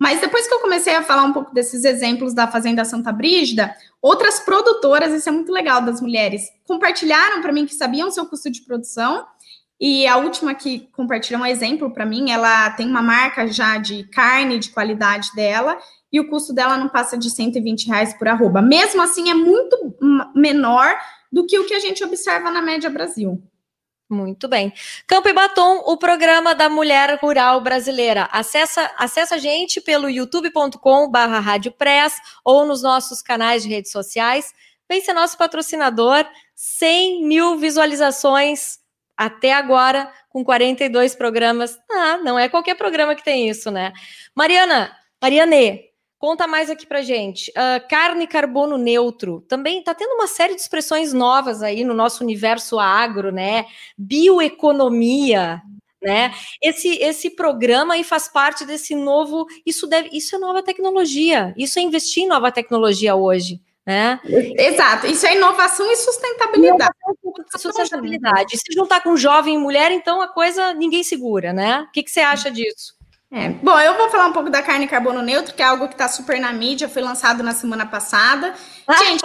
Mas 0.00 0.18
depois 0.18 0.48
que 0.48 0.54
eu 0.54 0.60
comecei 0.60 0.94
a 0.94 1.02
falar 1.02 1.24
um 1.24 1.32
pouco 1.32 1.52
desses 1.52 1.84
exemplos 1.84 2.32
da 2.32 2.46
Fazenda 2.46 2.86
Santa 2.86 3.12
Brígida, 3.12 3.76
outras 4.00 4.40
produtoras, 4.40 5.12
isso 5.12 5.28
é 5.28 5.32
muito 5.32 5.52
legal 5.52 5.82
das 5.82 6.00
mulheres, 6.00 6.48
compartilharam 6.66 7.42
para 7.42 7.52
mim 7.52 7.66
que 7.66 7.74
sabiam 7.74 8.10
seu 8.10 8.24
custo 8.24 8.50
de 8.50 8.62
produção. 8.62 9.26
E 9.78 10.06
a 10.06 10.16
última 10.16 10.54
que 10.54 10.88
compartilhou 10.92 11.42
um 11.42 11.46
exemplo 11.46 11.90
para 11.90 12.06
mim, 12.06 12.30
ela 12.30 12.70
tem 12.70 12.86
uma 12.86 13.02
marca 13.02 13.46
já 13.46 13.76
de 13.76 14.04
carne 14.04 14.58
de 14.58 14.70
qualidade 14.70 15.30
dela, 15.34 15.78
e 16.12 16.18
o 16.18 16.28
custo 16.28 16.52
dela 16.52 16.76
não 16.76 16.88
passa 16.88 17.16
de 17.16 17.30
120 17.30 17.86
reais 17.86 18.14
por 18.14 18.26
arroba. 18.26 18.60
Mesmo 18.62 19.02
assim, 19.02 19.30
é 19.30 19.34
muito 19.34 19.94
menor 20.34 20.98
do 21.30 21.46
que 21.46 21.58
o 21.58 21.66
que 21.66 21.74
a 21.74 21.78
gente 21.78 22.02
observa 22.02 22.50
na 22.50 22.60
média 22.60 22.90
Brasil. 22.90 23.42
Muito 24.10 24.48
bem. 24.48 24.72
Campo 25.06 25.28
e 25.28 25.32
Batom, 25.32 25.84
o 25.86 25.96
programa 25.96 26.52
da 26.52 26.68
mulher 26.68 27.16
rural 27.22 27.60
brasileira. 27.60 28.28
Acessa, 28.32 28.90
acessa 28.98 29.36
a 29.36 29.38
gente 29.38 29.80
pelo 29.80 30.10
youtube.com 30.10 31.08
barra 31.08 31.40
ou 32.44 32.66
nos 32.66 32.82
nossos 32.82 33.22
canais 33.22 33.62
de 33.62 33.68
redes 33.68 33.92
sociais. 33.92 34.52
Vem 34.88 35.00
ser 35.00 35.12
nosso 35.12 35.38
patrocinador. 35.38 36.26
100 36.56 37.24
mil 37.24 37.56
visualizações 37.56 38.80
até 39.16 39.52
agora, 39.52 40.12
com 40.28 40.44
42 40.44 41.14
programas. 41.14 41.78
Ah, 41.88 42.18
não 42.18 42.36
é 42.36 42.48
qualquer 42.48 42.74
programa 42.74 43.14
que 43.14 43.22
tem 43.22 43.48
isso, 43.48 43.70
né? 43.70 43.92
Mariana, 44.34 44.90
Mariane, 45.22 45.89
Conta 46.20 46.46
mais 46.46 46.68
aqui 46.68 46.86
pra 46.86 47.00
gente. 47.00 47.50
Uh, 47.52 47.88
carne 47.88 48.26
carbono 48.26 48.76
neutro. 48.76 49.42
Também 49.48 49.78
está 49.78 49.94
tendo 49.94 50.12
uma 50.12 50.26
série 50.26 50.54
de 50.54 50.60
expressões 50.60 51.14
novas 51.14 51.62
aí 51.62 51.82
no 51.82 51.94
nosso 51.94 52.22
universo 52.22 52.78
agro, 52.78 53.32
né? 53.32 53.64
Bioeconomia, 53.96 55.62
né? 56.02 56.34
Esse, 56.62 56.98
esse 56.98 57.30
programa 57.30 57.94
aí 57.94 58.04
faz 58.04 58.28
parte 58.28 58.66
desse 58.66 58.94
novo. 58.94 59.46
Isso 59.64 59.86
deve, 59.86 60.10
isso 60.12 60.36
é 60.36 60.38
nova 60.38 60.62
tecnologia. 60.62 61.54
Isso 61.56 61.78
é 61.78 61.82
investir 61.82 62.24
em 62.24 62.28
nova 62.28 62.52
tecnologia 62.52 63.16
hoje. 63.16 63.58
né? 63.86 64.20
Exato, 64.58 65.06
isso 65.06 65.24
é 65.26 65.34
inovação 65.34 65.90
e 65.90 65.96
sustentabilidade. 65.96 66.92
sustentabilidade. 67.56 68.56
E 68.56 68.58
se 68.58 68.74
juntar 68.74 69.00
com 69.02 69.16
jovem 69.16 69.54
e 69.54 69.58
mulher, 69.58 69.90
então 69.90 70.20
a 70.20 70.28
coisa 70.28 70.74
ninguém 70.74 71.02
segura, 71.02 71.50
né? 71.54 71.86
O 71.88 71.92
que, 71.92 72.02
que 72.02 72.10
você 72.10 72.20
acha 72.20 72.50
disso? 72.50 72.99
É. 73.32 73.50
Bom, 73.50 73.78
eu 73.78 73.96
vou 73.96 74.10
falar 74.10 74.26
um 74.26 74.32
pouco 74.32 74.50
da 74.50 74.60
carne 74.60 74.88
carbono 74.88 75.22
neutro, 75.22 75.54
que 75.54 75.62
é 75.62 75.64
algo 75.64 75.86
que 75.86 75.94
está 75.94 76.08
super 76.08 76.40
na 76.40 76.52
mídia, 76.52 76.88
foi 76.88 77.00
lançado 77.00 77.42
na 77.42 77.52
semana 77.52 77.86
passada. 77.86 78.54
Ah, 78.86 78.96
Gente, 79.04 79.22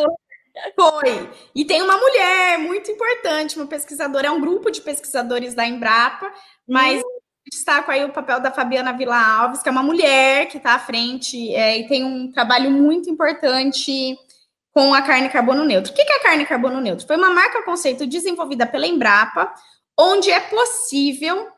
foi. 0.76 1.30
E 1.56 1.66
tem 1.66 1.82
uma 1.82 1.98
mulher 1.98 2.60
muito 2.60 2.92
importante, 2.92 3.58
uma 3.58 3.66
pesquisadora, 3.66 4.28
é 4.28 4.32
um 4.32 4.40
grupo 4.40 4.70
de 4.70 4.82
pesquisadores 4.82 5.56
da 5.56 5.66
Embrapa, 5.66 6.32
mas 6.68 7.02
hum. 7.02 7.20
destaco 7.52 7.90
aí 7.90 8.06
o 8.06 8.14
papel 8.14 8.40
da 8.40 8.52
Fabiana 8.52 8.94
Vila 8.94 9.18
Alves, 9.18 9.64
que 9.64 9.70
é 9.70 9.72
uma 9.72 9.84
mulher 9.84 10.48
que 10.50 10.58
está 10.58 10.76
à 10.76 10.80
frente 10.80 11.54
é, 11.56 11.80
e 11.80 11.88
tem 11.88 12.04
um 12.04 12.32
trabalho 12.32 12.70
muito 12.70 13.10
importante 13.10 14.16
com 14.72 14.94
a 14.94 15.02
carne 15.02 15.30
carbono 15.30 15.64
neutro. 15.64 15.92
O 15.92 15.96
que 15.96 16.02
é 16.02 16.18
a 16.18 16.22
carne 16.22 16.46
carbono 16.46 16.80
neutro? 16.80 17.08
Foi 17.08 17.18
uma 17.18 17.32
marca 17.32 17.64
conceito 17.64 18.06
desenvolvida 18.06 18.68
pela 18.68 18.86
Embrapa, 18.86 19.52
onde 19.98 20.30
é 20.30 20.40
possível 20.40 21.55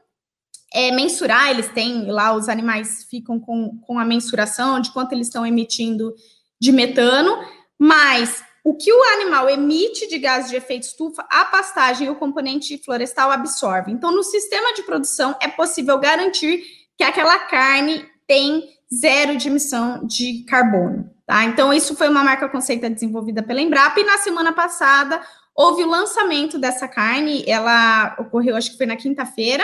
é, 0.74 0.92
mensurar, 0.92 1.50
eles 1.50 1.70
têm 1.70 2.12
lá, 2.12 2.36
os 2.36 2.50
animais 2.50 3.06
ficam 3.10 3.40
com, 3.40 3.80
com 3.86 4.00
a 4.00 4.06
mensuração 4.06 4.80
de 4.80 4.92
quanto 4.92 5.14
eles 5.14 5.28
estão 5.28 5.46
emitindo 5.46 6.14
de 6.60 6.72
metano, 6.72 7.38
mas 7.80 8.44
o 8.64 8.76
que 8.76 8.92
o 8.92 9.04
animal 9.14 9.50
emite 9.50 10.08
de 10.08 10.18
gás 10.18 10.50
de 10.50 10.56
efeito 10.58 10.84
estufa, 10.84 11.26
a 11.30 11.46
pastagem 11.46 12.08
e 12.08 12.10
o 12.10 12.16
componente 12.16 12.78
florestal 12.84 13.32
absorvem. 13.32 13.94
Então, 13.94 14.12
no 14.12 14.24
sistema 14.24 14.74
de 14.74 14.84
produção, 14.84 15.36
é 15.42 15.48
possível 15.48 15.98
garantir 16.00 16.64
que 16.98 17.04
aquela 17.04 17.40
carne 17.40 18.06
tem 18.28 18.70
zero 18.94 19.38
de 19.38 19.48
emissão 19.48 20.06
de 20.06 20.44
carbono. 20.44 21.10
Tá? 21.26 21.46
Então, 21.46 21.74
isso 21.74 21.96
foi 21.96 22.10
uma 22.10 22.24
marca 22.24 22.50
conceita 22.50 22.90
desenvolvida 22.90 23.42
pela 23.42 23.62
Embrapa, 23.62 24.00
e 24.00 24.04
na 24.04 24.18
semana 24.18 24.52
passada 24.52 25.22
houve 25.56 25.84
o 25.84 25.90
lançamento 25.90 26.60
dessa 26.60 26.88
carne, 26.88 27.44
ela 27.48 28.16
ocorreu, 28.20 28.56
acho 28.56 28.72
que 28.72 28.78
foi 28.78 28.86
na 28.86 28.96
quinta-feira, 28.96 29.64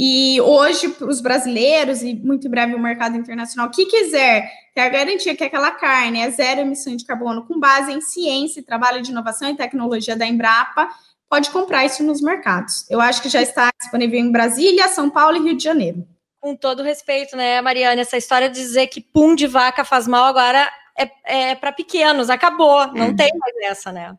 e 0.00 0.40
hoje, 0.40 0.90
para 0.90 1.08
os 1.08 1.20
brasileiros, 1.20 2.02
e 2.02 2.14
muito 2.14 2.46
em 2.46 2.50
breve 2.50 2.72
o 2.72 2.78
mercado 2.78 3.16
internacional, 3.16 3.68
que 3.68 3.84
quiser 3.86 4.48
ter 4.72 4.82
a 4.82 4.88
garantia 4.88 5.34
que 5.34 5.42
aquela 5.42 5.72
carne 5.72 6.20
é 6.20 6.30
zero 6.30 6.60
emissão 6.60 6.94
de 6.94 7.04
carbono 7.04 7.44
com 7.44 7.58
base 7.58 7.90
em 7.90 8.00
ciência, 8.00 8.62
trabalho 8.62 9.02
de 9.02 9.10
inovação 9.10 9.50
e 9.50 9.56
tecnologia 9.56 10.14
da 10.14 10.24
Embrapa, 10.24 10.88
pode 11.28 11.50
comprar 11.50 11.84
isso 11.84 12.04
nos 12.04 12.22
mercados. 12.22 12.88
Eu 12.88 13.00
acho 13.00 13.20
que 13.20 13.28
já 13.28 13.42
está 13.42 13.70
disponível 13.80 14.20
em 14.20 14.30
Brasília, 14.30 14.86
São 14.86 15.10
Paulo 15.10 15.36
e 15.36 15.40
Rio 15.40 15.56
de 15.56 15.64
Janeiro. 15.64 16.06
Com 16.40 16.54
todo 16.54 16.84
respeito, 16.84 17.36
né, 17.36 17.60
Mariana? 17.60 18.00
Essa 18.00 18.16
história 18.16 18.48
de 18.48 18.54
dizer 18.54 18.86
que 18.86 19.00
pum 19.00 19.34
de 19.34 19.48
vaca 19.48 19.84
faz 19.84 20.06
mal 20.06 20.26
agora 20.26 20.70
é, 20.96 21.50
é 21.50 21.54
para 21.56 21.72
pequenos, 21.72 22.30
acabou, 22.30 22.86
não 22.94 23.06
é. 23.06 23.14
tem 23.14 23.32
mais 23.36 23.72
essa, 23.72 23.90
né? 23.90 24.14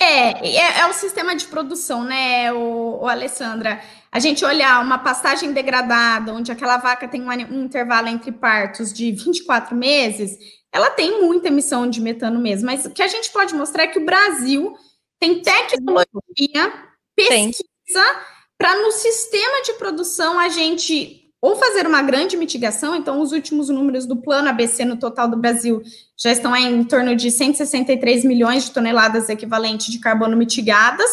É, 0.00 0.48
é, 0.48 0.80
é, 0.80 0.86
o 0.86 0.94
sistema 0.94 1.36
de 1.36 1.46
produção, 1.46 2.04
né, 2.04 2.52
o, 2.52 3.02
o, 3.02 3.06
Alessandra? 3.06 3.82
A 4.10 4.18
gente 4.18 4.44
olhar 4.44 4.82
uma 4.82 4.98
pastagem 4.98 5.52
degradada, 5.52 6.32
onde 6.32 6.50
aquela 6.50 6.78
vaca 6.78 7.06
tem 7.06 7.22
um, 7.22 7.28
um, 7.28 7.64
intervalo 7.64 8.08
entre 8.08 8.32
partos 8.32 8.92
de 8.92 9.12
24 9.12 9.76
meses, 9.76 10.38
ela 10.72 10.90
tem 10.90 11.20
muita 11.20 11.48
emissão 11.48 11.88
de 11.88 12.00
metano 12.00 12.40
mesmo. 12.40 12.66
Mas 12.66 12.86
o 12.86 12.90
que 12.90 13.02
a 13.02 13.08
gente 13.08 13.30
pode 13.30 13.54
mostrar 13.54 13.84
é 13.84 13.88
que 13.88 13.98
o 13.98 14.04
Brasil 14.04 14.74
tem 15.20 15.42
tecnologia, 15.42 16.72
pesquisa, 17.14 18.20
para 18.56 18.76
no 18.76 18.90
sistema 18.90 19.62
de 19.62 19.74
produção 19.74 20.38
a 20.38 20.48
gente 20.48 21.23
ou 21.44 21.56
fazer 21.56 21.86
uma 21.86 22.00
grande 22.00 22.38
mitigação, 22.38 22.96
então 22.96 23.20
os 23.20 23.30
últimos 23.30 23.68
números 23.68 24.06
do 24.06 24.16
plano 24.16 24.48
ABC 24.48 24.82
no 24.82 24.96
total 24.96 25.28
do 25.28 25.36
Brasil 25.36 25.82
já 26.16 26.32
estão 26.32 26.56
em 26.56 26.82
torno 26.84 27.14
de 27.14 27.30
163 27.30 28.24
milhões 28.24 28.64
de 28.64 28.70
toneladas 28.70 29.28
equivalentes 29.28 29.92
de 29.92 29.98
carbono 29.98 30.38
mitigadas. 30.38 31.10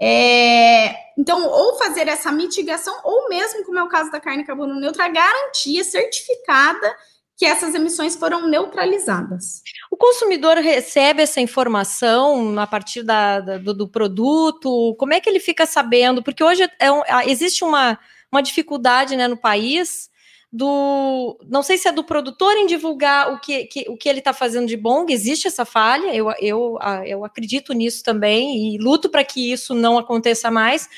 É, 0.00 0.92
então, 1.16 1.46
ou 1.46 1.78
fazer 1.78 2.08
essa 2.08 2.32
mitigação, 2.32 2.92
ou 3.04 3.28
mesmo, 3.28 3.64
como 3.64 3.78
é 3.78 3.84
o 3.84 3.88
caso 3.88 4.10
da 4.10 4.18
carne 4.18 4.44
carbono 4.44 4.74
neutra, 4.74 5.06
garantia 5.06 5.84
certificada 5.84 6.92
que 7.36 7.46
essas 7.46 7.72
emissões 7.72 8.16
foram 8.16 8.48
neutralizadas. 8.48 9.62
O 9.88 9.96
consumidor 9.96 10.56
recebe 10.56 11.22
essa 11.22 11.40
informação 11.40 12.58
a 12.58 12.66
partir 12.66 13.04
da, 13.04 13.38
da, 13.38 13.56
do, 13.56 13.72
do, 13.72 13.88
produto? 13.88 14.96
Como 14.98 15.14
é 15.14 15.20
que 15.20 15.30
ele 15.30 15.38
fica 15.38 15.64
sabendo? 15.64 16.24
Porque 16.24 16.42
hoje 16.42 16.68
é 16.80 16.90
um, 16.90 17.02
existe 17.24 17.62
uma 17.62 17.96
uma 18.30 18.42
dificuldade 18.42 19.16
né, 19.16 19.26
no 19.26 19.36
país 19.36 20.10
do. 20.52 21.38
Não 21.48 21.62
sei 21.62 21.78
se 21.78 21.88
é 21.88 21.92
do 21.92 22.04
produtor 22.04 22.56
em 22.56 22.66
divulgar 22.66 23.32
o 23.32 23.40
que, 23.40 23.64
que 23.66 23.86
o 23.88 23.96
que 23.96 24.08
ele 24.08 24.18
está 24.18 24.32
fazendo 24.32 24.66
de 24.66 24.76
bom, 24.76 25.06
existe 25.08 25.46
essa 25.46 25.64
falha, 25.64 26.14
eu, 26.14 26.30
eu, 26.40 26.78
eu 27.06 27.24
acredito 27.24 27.72
nisso 27.72 28.02
também 28.02 28.74
e 28.74 28.78
luto 28.78 29.08
para 29.08 29.24
que 29.24 29.52
isso 29.52 29.74
não 29.74 29.98
aconteça 29.98 30.50
mais. 30.50 30.88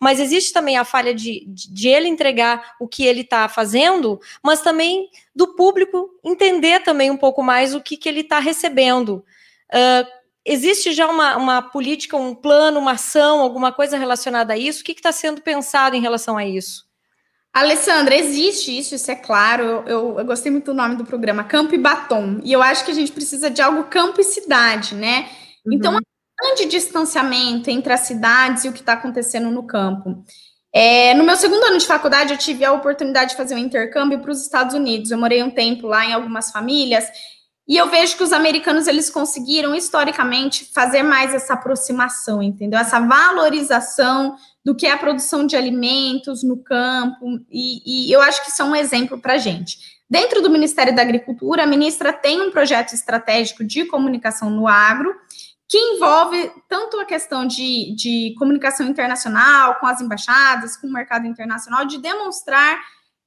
Mas 0.00 0.18
existe 0.18 0.52
também 0.52 0.76
a 0.76 0.84
falha 0.84 1.14
de, 1.14 1.44
de, 1.46 1.86
ele 1.86 2.08
entregar 2.08 2.74
o 2.80 2.88
que 2.88 3.04
ele 3.04 3.20
está 3.20 3.48
fazendo, 3.48 4.18
mas 4.42 4.60
também 4.60 5.08
do 5.32 5.54
público 5.54 6.10
entender 6.24 6.82
também 6.82 7.08
um 7.08 7.16
pouco 7.16 7.40
mais 7.40 7.72
o 7.72 7.80
que, 7.80 7.96
que 7.96 8.08
ele 8.08 8.22
está 8.22 8.40
recebendo. 8.40 9.24
Uh, 9.72 10.21
existe 10.44 10.92
já 10.92 11.08
uma, 11.08 11.36
uma, 11.36 11.62
política, 11.62 12.16
um 12.16 12.34
plano, 12.34 12.78
uma 12.78 12.92
ação, 12.92 13.40
alguma 13.40 13.72
coisa 13.72 13.96
relacionada 13.96 14.52
a 14.52 14.56
isso? 14.56 14.82
O 14.82 14.84
que 14.84 14.92
está 14.92 15.12
sendo 15.12 15.40
pensado 15.40 15.96
em 15.96 16.00
relação 16.00 16.36
a 16.36 16.44
isso? 16.44 16.84
Alessandra, 17.52 18.14
existe 18.14 18.76
isso, 18.76 18.94
isso 18.94 19.10
é 19.10 19.14
claro. 19.14 19.62
Eu, 19.62 19.84
eu, 19.86 20.18
eu, 20.20 20.24
gostei 20.24 20.50
muito 20.50 20.66
do 20.66 20.74
nome 20.74 20.96
do 20.96 21.04
programa, 21.04 21.44
Campo 21.44 21.74
e 21.74 21.78
Batom. 21.78 22.40
E 22.42 22.52
eu 22.52 22.62
acho 22.62 22.84
que 22.84 22.90
a 22.90 22.94
gente 22.94 23.12
precisa 23.12 23.50
de 23.50 23.60
algo 23.60 23.84
campo 23.84 24.20
e 24.20 24.24
cidade, 24.24 24.94
né? 24.94 25.28
Uhum. 25.66 25.74
Então, 25.74 25.94
um 25.94 26.00
grande 26.40 26.64
distanciamento 26.64 27.68
entre 27.68 27.92
as 27.92 28.00
cidades 28.00 28.64
e 28.64 28.68
o 28.68 28.72
que 28.72 28.80
está 28.80 28.94
acontecendo 28.94 29.50
no 29.50 29.66
campo. 29.66 30.24
É, 30.74 31.12
no 31.12 31.24
meu 31.24 31.36
segundo 31.36 31.62
ano 31.64 31.76
de 31.76 31.86
faculdade, 31.86 32.32
eu 32.32 32.38
tive 32.38 32.64
a 32.64 32.72
oportunidade 32.72 33.32
de 33.32 33.36
fazer 33.36 33.54
um 33.54 33.58
intercâmbio 33.58 34.20
para 34.20 34.30
os 34.30 34.40
Estados 34.40 34.74
Unidos. 34.74 35.10
Eu 35.10 35.18
morei 35.18 35.42
um 35.42 35.50
tempo 35.50 35.86
lá 35.86 36.06
em 36.06 36.14
algumas 36.14 36.50
famílias 36.50 37.06
e 37.66 37.76
eu 37.76 37.88
vejo 37.88 38.16
que 38.16 38.24
os 38.24 38.32
americanos 38.32 38.86
eles 38.86 39.08
conseguiram 39.08 39.74
historicamente 39.74 40.68
fazer 40.74 41.02
mais 41.02 41.32
essa 41.32 41.54
aproximação, 41.54 42.42
entendeu? 42.42 42.78
Essa 42.78 42.98
valorização 42.98 44.36
do 44.64 44.74
que 44.74 44.86
é 44.86 44.92
a 44.92 44.98
produção 44.98 45.46
de 45.46 45.56
alimentos 45.56 46.42
no 46.42 46.56
campo, 46.56 47.40
e, 47.50 48.08
e 48.08 48.12
eu 48.12 48.20
acho 48.20 48.42
que 48.44 48.50
isso 48.50 48.62
é 48.62 48.64
um 48.64 48.74
exemplo 48.74 49.20
para 49.20 49.34
a 49.34 49.38
gente. 49.38 49.78
Dentro 50.10 50.42
do 50.42 50.50
Ministério 50.50 50.94
da 50.94 51.02
Agricultura, 51.02 51.62
a 51.62 51.66
ministra 51.66 52.12
tem 52.12 52.40
um 52.42 52.50
projeto 52.50 52.92
estratégico 52.92 53.64
de 53.64 53.86
comunicação 53.86 54.50
no 54.50 54.68
agro, 54.68 55.14
que 55.68 55.78
envolve 55.78 56.52
tanto 56.68 57.00
a 57.00 57.04
questão 57.06 57.46
de, 57.46 57.94
de 57.96 58.34
comunicação 58.38 58.86
internacional, 58.86 59.76
com 59.76 59.86
as 59.86 60.02
embaixadas, 60.02 60.76
com 60.76 60.86
o 60.86 60.92
mercado 60.92 61.26
internacional, 61.26 61.86
de 61.86 61.96
demonstrar 61.96 62.78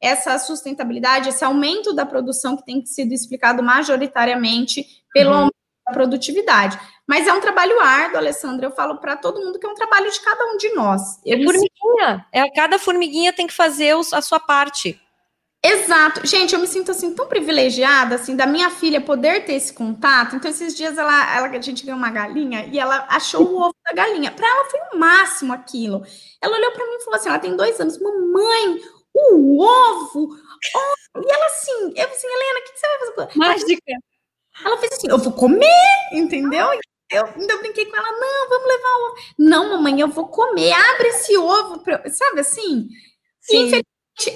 essa 0.06 0.38
sustentabilidade, 0.38 1.30
esse 1.30 1.44
aumento 1.44 1.94
da 1.94 2.06
produção 2.06 2.56
que 2.56 2.66
tem 2.66 2.86
sido 2.86 3.12
explicado 3.14 3.64
majoritariamente 3.64 4.86
pelo 5.12 5.32
uhum. 5.32 5.38
aumento 5.38 5.56
da 5.88 5.94
produtividade. 5.94 6.80
Mas 7.08 7.28
é 7.28 7.34
um 7.34 7.42
trabalho 7.42 7.80
árduo, 7.80 8.18
Alessandra. 8.18 8.68
Eu 8.68 8.72
falo 8.72 8.98
para 8.98 9.16
todo 9.16 9.42
mundo 9.42 9.60
que 9.60 9.66
é 9.66 9.70
um 9.70 9.76
trabalho 9.76 10.12
de 10.12 10.20
cada 10.20 10.46
um 10.46 10.58
de 10.58 10.74
nós. 10.74 11.20
É 11.26 11.44
formiguinha. 11.44 12.26
É, 12.32 12.50
cada 12.52 12.80
formiguinha 12.80 13.34
tem 13.34 13.48
que 13.48 13.54
fazer 13.54 13.96
a 14.14 14.22
sua 14.22 14.40
parte. 14.40 15.00
Exato. 15.68 16.26
Gente, 16.28 16.54
eu 16.54 16.60
me 16.60 16.68
sinto 16.68 16.92
assim 16.92 17.16
tão 17.16 17.26
privilegiada 17.26 18.16
assim 18.16 18.36
da 18.36 18.46
minha 18.46 18.70
filha 18.70 19.02
poder 19.02 19.46
ter 19.46 19.54
esse 19.54 19.74
contato. 19.74 20.36
Então 20.36 20.52
esses 20.52 20.76
dias 20.76 20.96
ela, 20.96 21.36
ela 21.36 21.48
a 21.48 21.62
gente 21.62 21.84
ganhou 21.84 21.98
uma 21.98 22.12
galinha 22.12 22.70
e 22.72 22.78
ela 22.78 23.08
achou 23.10 23.42
o 23.42 23.62
ovo 23.62 23.76
da 23.84 23.94
galinha. 23.94 24.30
Para 24.30 24.48
ela 24.48 24.66
foi 24.66 24.80
o 24.94 25.00
máximo 25.00 25.54
aquilo. 25.54 26.06
Ela 26.40 26.56
olhou 26.56 26.72
para 26.72 26.86
mim 26.86 26.96
e 26.98 27.04
falou 27.04 27.20
assim: 27.20 27.30
ela 27.30 27.40
tem 27.40 27.56
dois 27.56 27.80
anos, 27.80 27.98
mamãe, 27.98 28.80
o 29.16 29.62
ovo. 29.62 30.38
Oh! 30.76 31.20
E 31.20 31.32
ela 31.32 31.46
assim, 31.46 31.94
eu 31.96 32.08
assim, 32.08 32.28
Helena, 32.28 32.60
o 32.60 32.64
que 32.64 32.80
você 32.80 32.88
vai 32.88 33.00
fazer? 33.00 33.38
Mágica. 33.38 33.94
Ela 34.64 34.78
fez 34.78 34.94
assim, 34.94 35.08
eu 35.10 35.18
vou 35.18 35.34
comer, 35.34 35.68
entendeu? 36.12 36.68
Eu 37.12 37.26
ainda 37.26 37.58
brinquei 37.58 37.86
com 37.86 37.96
ela, 37.96 38.12
não, 38.12 38.50
vamos 38.50 38.68
levar 38.68 38.90
o 38.90 39.06
ovo. 39.06 39.16
Não, 39.38 39.70
mamãe, 39.70 40.00
eu 40.00 40.08
vou 40.08 40.28
comer, 40.28 40.72
abre 40.74 41.08
esse 41.10 41.38
ovo, 41.38 41.80
pra... 41.80 42.02
sabe 42.10 42.40
assim? 42.40 42.90
Sim. 43.40 43.68
Infelizmente, 43.68 43.86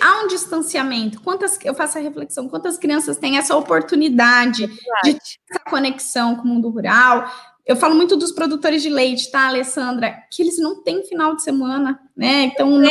há 0.01 0.23
um 0.23 0.27
distanciamento. 0.27 1.21
Quantas, 1.21 1.57
eu 1.63 1.73
faço 1.73 1.97
a 1.97 2.01
reflexão, 2.01 2.47
quantas 2.47 2.77
crianças 2.77 3.17
têm 3.17 3.37
essa 3.37 3.55
oportunidade 3.55 4.67
de 5.03 5.13
ter 5.13 5.19
essa 5.49 5.63
conexão 5.67 6.35
com 6.35 6.43
o 6.43 6.47
mundo 6.47 6.69
rural? 6.69 7.29
Eu 7.65 7.75
falo 7.75 7.95
muito 7.95 8.15
dos 8.15 8.31
produtores 8.31 8.81
de 8.81 8.89
leite, 8.89 9.31
tá, 9.31 9.47
Alessandra? 9.47 10.23
Que 10.31 10.43
eles 10.43 10.57
não 10.59 10.83
têm 10.83 11.03
final 11.03 11.35
de 11.35 11.43
semana, 11.43 11.99
né? 12.15 12.43
Então, 12.43 12.69
não 12.69 12.89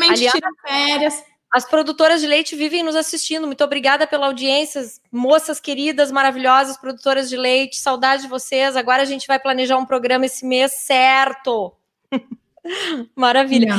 Aliás, 0.00 0.32
tira 0.32 0.48
férias. 0.66 1.24
As 1.52 1.64
produtoras 1.64 2.20
de 2.20 2.26
leite 2.26 2.56
vivem 2.56 2.82
nos 2.82 2.96
assistindo. 2.96 3.46
Muito 3.46 3.62
obrigada 3.62 4.06
pela 4.06 4.26
audiência, 4.26 4.82
moças 5.10 5.60
queridas, 5.60 6.10
maravilhosas, 6.10 6.76
produtoras 6.76 7.28
de 7.28 7.36
leite. 7.36 7.78
Saudade 7.78 8.22
de 8.22 8.28
vocês. 8.28 8.76
Agora 8.76 9.02
a 9.02 9.06
gente 9.06 9.26
vai 9.26 9.38
planejar 9.38 9.76
um 9.76 9.86
programa 9.86 10.26
esse 10.26 10.44
mês 10.44 10.72
certo. 10.72 11.72
Maravilha. 13.14 13.74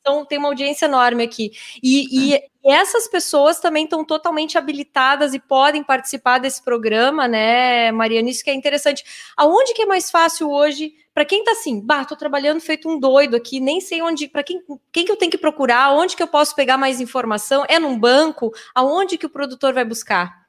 Então, 0.00 0.24
tem 0.24 0.38
uma 0.38 0.48
audiência 0.48 0.86
enorme 0.86 1.22
aqui. 1.24 1.52
E, 1.82 2.34
e, 2.34 2.42
E 2.64 2.72
essas 2.72 3.08
pessoas 3.08 3.60
também 3.60 3.84
estão 3.84 4.04
totalmente 4.04 4.58
habilitadas 4.58 5.34
e 5.34 5.38
podem 5.38 5.82
participar 5.82 6.38
desse 6.38 6.62
programa, 6.62 7.28
né, 7.28 7.92
Mariana? 7.92 8.28
Isso 8.30 8.44
que 8.44 8.50
é 8.50 8.54
interessante. 8.54 9.04
Aonde 9.36 9.72
que 9.74 9.82
é 9.82 9.86
mais 9.86 10.10
fácil 10.10 10.50
hoje, 10.50 10.92
para 11.14 11.24
quem 11.24 11.40
está 11.40 11.52
assim, 11.52 11.80
bah, 11.80 12.04
tô 12.04 12.16
trabalhando 12.16 12.60
feito 12.60 12.88
um 12.88 12.98
doido 12.98 13.36
aqui, 13.36 13.60
nem 13.60 13.80
sei 13.80 14.02
onde, 14.02 14.28
para 14.28 14.42
quem, 14.42 14.62
quem 14.92 15.04
que 15.04 15.12
eu 15.12 15.16
tenho 15.16 15.30
que 15.30 15.38
procurar, 15.38 15.92
onde 15.92 16.16
que 16.16 16.22
eu 16.22 16.28
posso 16.28 16.54
pegar 16.54 16.76
mais 16.78 17.00
informação? 17.00 17.64
É 17.68 17.78
num 17.78 17.98
banco? 17.98 18.52
Aonde 18.74 19.18
que 19.18 19.26
o 19.26 19.30
produtor 19.30 19.72
vai 19.74 19.84
buscar? 19.84 20.39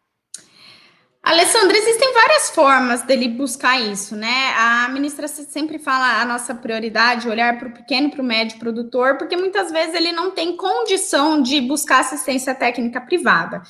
Alessandra, 1.24 1.78
existem 1.78 2.14
várias 2.14 2.50
formas 2.50 3.04
dele 3.04 3.28
buscar 3.28 3.80
isso, 3.80 4.16
né? 4.16 4.54
A 4.58 4.90
ministra 4.90 5.28
sempre 5.28 5.78
fala 5.78 6.20
a 6.20 6.26
nossa 6.26 6.56
prioridade, 6.56 7.30
olhar 7.30 7.60
para 7.60 7.68
o 7.68 7.74
pequeno, 7.74 8.10
para 8.10 8.22
o 8.22 8.26
médio 8.26 8.58
produtor, 8.58 9.18
porque 9.18 9.38
muitas 9.38 9.72
vezes 9.72 9.94
ele 9.94 10.12
não 10.12 10.32
tem 10.32 10.58
condição 10.58 11.40
de 11.40 11.62
buscar 11.62 12.00
assistência 12.00 12.56
técnica 12.56 13.00
privada. 13.00 13.62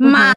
Uhum. 0.00 0.10
Mas 0.10 0.34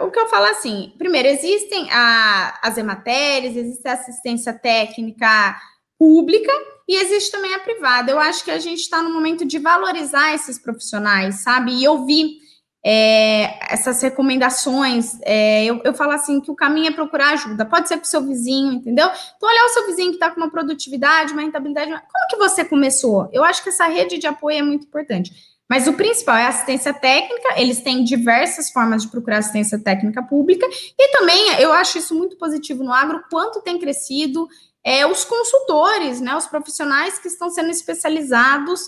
o 0.00 0.10
que 0.10 0.18
eu 0.18 0.28
falo 0.28 0.46
assim, 0.46 0.94
primeiro, 0.96 1.26
existem 1.26 1.90
a, 1.90 2.56
as 2.62 2.78
ematérias, 2.78 3.56
existe 3.56 3.86
a 3.88 3.94
assistência 3.94 4.54
técnica 4.54 5.56
pública 5.98 6.52
e 6.88 6.96
existe 6.96 7.32
também 7.32 7.52
a 7.52 7.58
privada. 7.58 8.12
Eu 8.12 8.20
acho 8.20 8.44
que 8.44 8.50
a 8.52 8.60
gente 8.60 8.80
está 8.80 9.02
no 9.02 9.12
momento 9.12 9.44
de 9.44 9.58
valorizar 9.58 10.32
esses 10.34 10.56
profissionais, 10.56 11.40
sabe? 11.42 11.72
E 11.72 11.84
eu 11.84 12.06
vi 12.06 12.45
é, 12.88 13.58
essas 13.68 14.00
recomendações, 14.00 15.18
é, 15.22 15.64
eu, 15.64 15.80
eu 15.82 15.92
falo 15.92 16.12
assim 16.12 16.40
que 16.40 16.52
o 16.52 16.54
caminho 16.54 16.86
é 16.86 16.92
procurar 16.92 17.32
ajuda, 17.32 17.66
pode 17.66 17.88
ser 17.88 17.96
com 17.96 18.04
o 18.04 18.06
seu 18.06 18.22
vizinho, 18.22 18.74
entendeu? 18.74 19.10
Então, 19.36 19.48
olhar 19.48 19.64
o 19.64 19.70
seu 19.70 19.86
vizinho 19.86 20.10
que 20.10 20.14
está 20.14 20.30
com 20.30 20.40
uma 20.40 20.48
produtividade, 20.48 21.32
uma 21.32 21.42
rentabilidade, 21.42 21.90
como 21.90 22.28
que 22.30 22.36
você 22.36 22.64
começou? 22.64 23.28
Eu 23.32 23.42
acho 23.42 23.60
que 23.64 23.70
essa 23.70 23.88
rede 23.88 24.18
de 24.18 24.28
apoio 24.28 24.58
é 24.58 24.62
muito 24.62 24.86
importante. 24.86 25.32
Mas 25.68 25.88
o 25.88 25.94
principal 25.94 26.36
é 26.36 26.46
assistência 26.46 26.94
técnica, 26.94 27.60
eles 27.60 27.80
têm 27.80 28.04
diversas 28.04 28.70
formas 28.70 29.02
de 29.02 29.08
procurar 29.08 29.38
assistência 29.38 29.80
técnica 29.80 30.22
pública, 30.22 30.64
e 30.96 31.10
também 31.10 31.60
eu 31.60 31.72
acho 31.72 31.98
isso 31.98 32.14
muito 32.14 32.36
positivo 32.36 32.84
no 32.84 32.92
agro, 32.92 33.20
quanto 33.28 33.60
tem 33.62 33.80
crescido 33.80 34.46
é, 34.84 35.04
os 35.04 35.24
consultores, 35.24 36.20
né, 36.20 36.36
os 36.36 36.46
profissionais 36.46 37.18
que 37.18 37.26
estão 37.26 37.50
sendo 37.50 37.70
especializados 37.70 38.82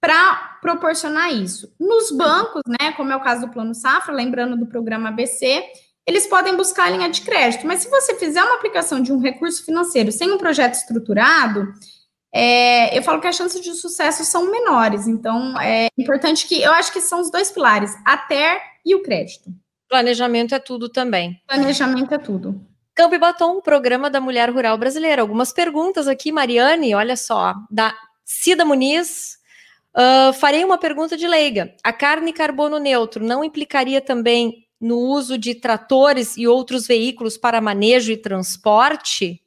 para 0.00 0.58
proporcionar 0.60 1.32
isso. 1.32 1.72
Nos 1.78 2.10
bancos, 2.10 2.62
né, 2.68 2.92
como 2.92 3.12
é 3.12 3.16
o 3.16 3.22
caso 3.22 3.46
do 3.46 3.52
Plano 3.52 3.74
Safra, 3.74 4.14
lembrando 4.14 4.56
do 4.56 4.66
programa 4.66 5.08
ABC, 5.08 5.64
eles 6.06 6.26
podem 6.26 6.56
buscar 6.56 6.86
a 6.86 6.90
linha 6.90 7.10
de 7.10 7.22
crédito, 7.22 7.66
mas 7.66 7.80
se 7.80 7.90
você 7.90 8.14
fizer 8.14 8.42
uma 8.42 8.54
aplicação 8.54 9.02
de 9.02 9.12
um 9.12 9.18
recurso 9.18 9.64
financeiro 9.64 10.12
sem 10.12 10.30
um 10.30 10.38
projeto 10.38 10.74
estruturado, 10.74 11.72
é, 12.32 12.96
eu 12.96 13.02
falo 13.02 13.20
que 13.20 13.26
as 13.26 13.34
chances 13.34 13.60
de 13.60 13.72
sucesso 13.74 14.24
são 14.24 14.50
menores. 14.50 15.08
Então, 15.08 15.58
é 15.60 15.88
importante 15.98 16.46
que 16.46 16.62
eu 16.62 16.72
acho 16.72 16.92
que 16.92 17.00
são 17.00 17.20
os 17.20 17.30
dois 17.30 17.50
pilares, 17.50 17.92
a 18.04 18.16
TER 18.16 18.60
e 18.84 18.94
o 18.94 19.02
crédito. 19.02 19.50
Planejamento 19.88 20.54
é 20.54 20.58
tudo 20.58 20.88
também. 20.88 21.40
Planejamento 21.46 22.14
é 22.14 22.18
tudo. 22.18 22.60
Campo 22.94 23.14
e 23.14 23.18
Batom, 23.18 23.60
programa 23.60 24.08
da 24.08 24.20
Mulher 24.20 24.50
Rural 24.50 24.78
Brasileira. 24.78 25.22
Algumas 25.22 25.52
perguntas 25.52 26.06
aqui, 26.06 26.30
Mariane, 26.30 26.94
olha 26.94 27.16
só, 27.16 27.54
da 27.70 27.94
Cida 28.24 28.64
Muniz, 28.64 29.35
Uh, 29.96 30.32
farei 30.34 30.62
uma 30.62 30.76
pergunta 30.76 31.16
de 31.16 31.26
leiga. 31.26 31.74
A 31.82 31.92
carne 31.92 32.32
carbono 32.32 32.78
neutro 32.78 33.24
não 33.24 33.42
implicaria 33.42 34.00
também 34.00 34.66
no 34.78 34.98
uso 34.98 35.38
de 35.38 35.54
tratores 35.54 36.36
e 36.36 36.46
outros 36.46 36.86
veículos 36.86 37.38
para 37.38 37.62
manejo 37.62 38.12
e 38.12 38.16
transporte? 38.16 39.42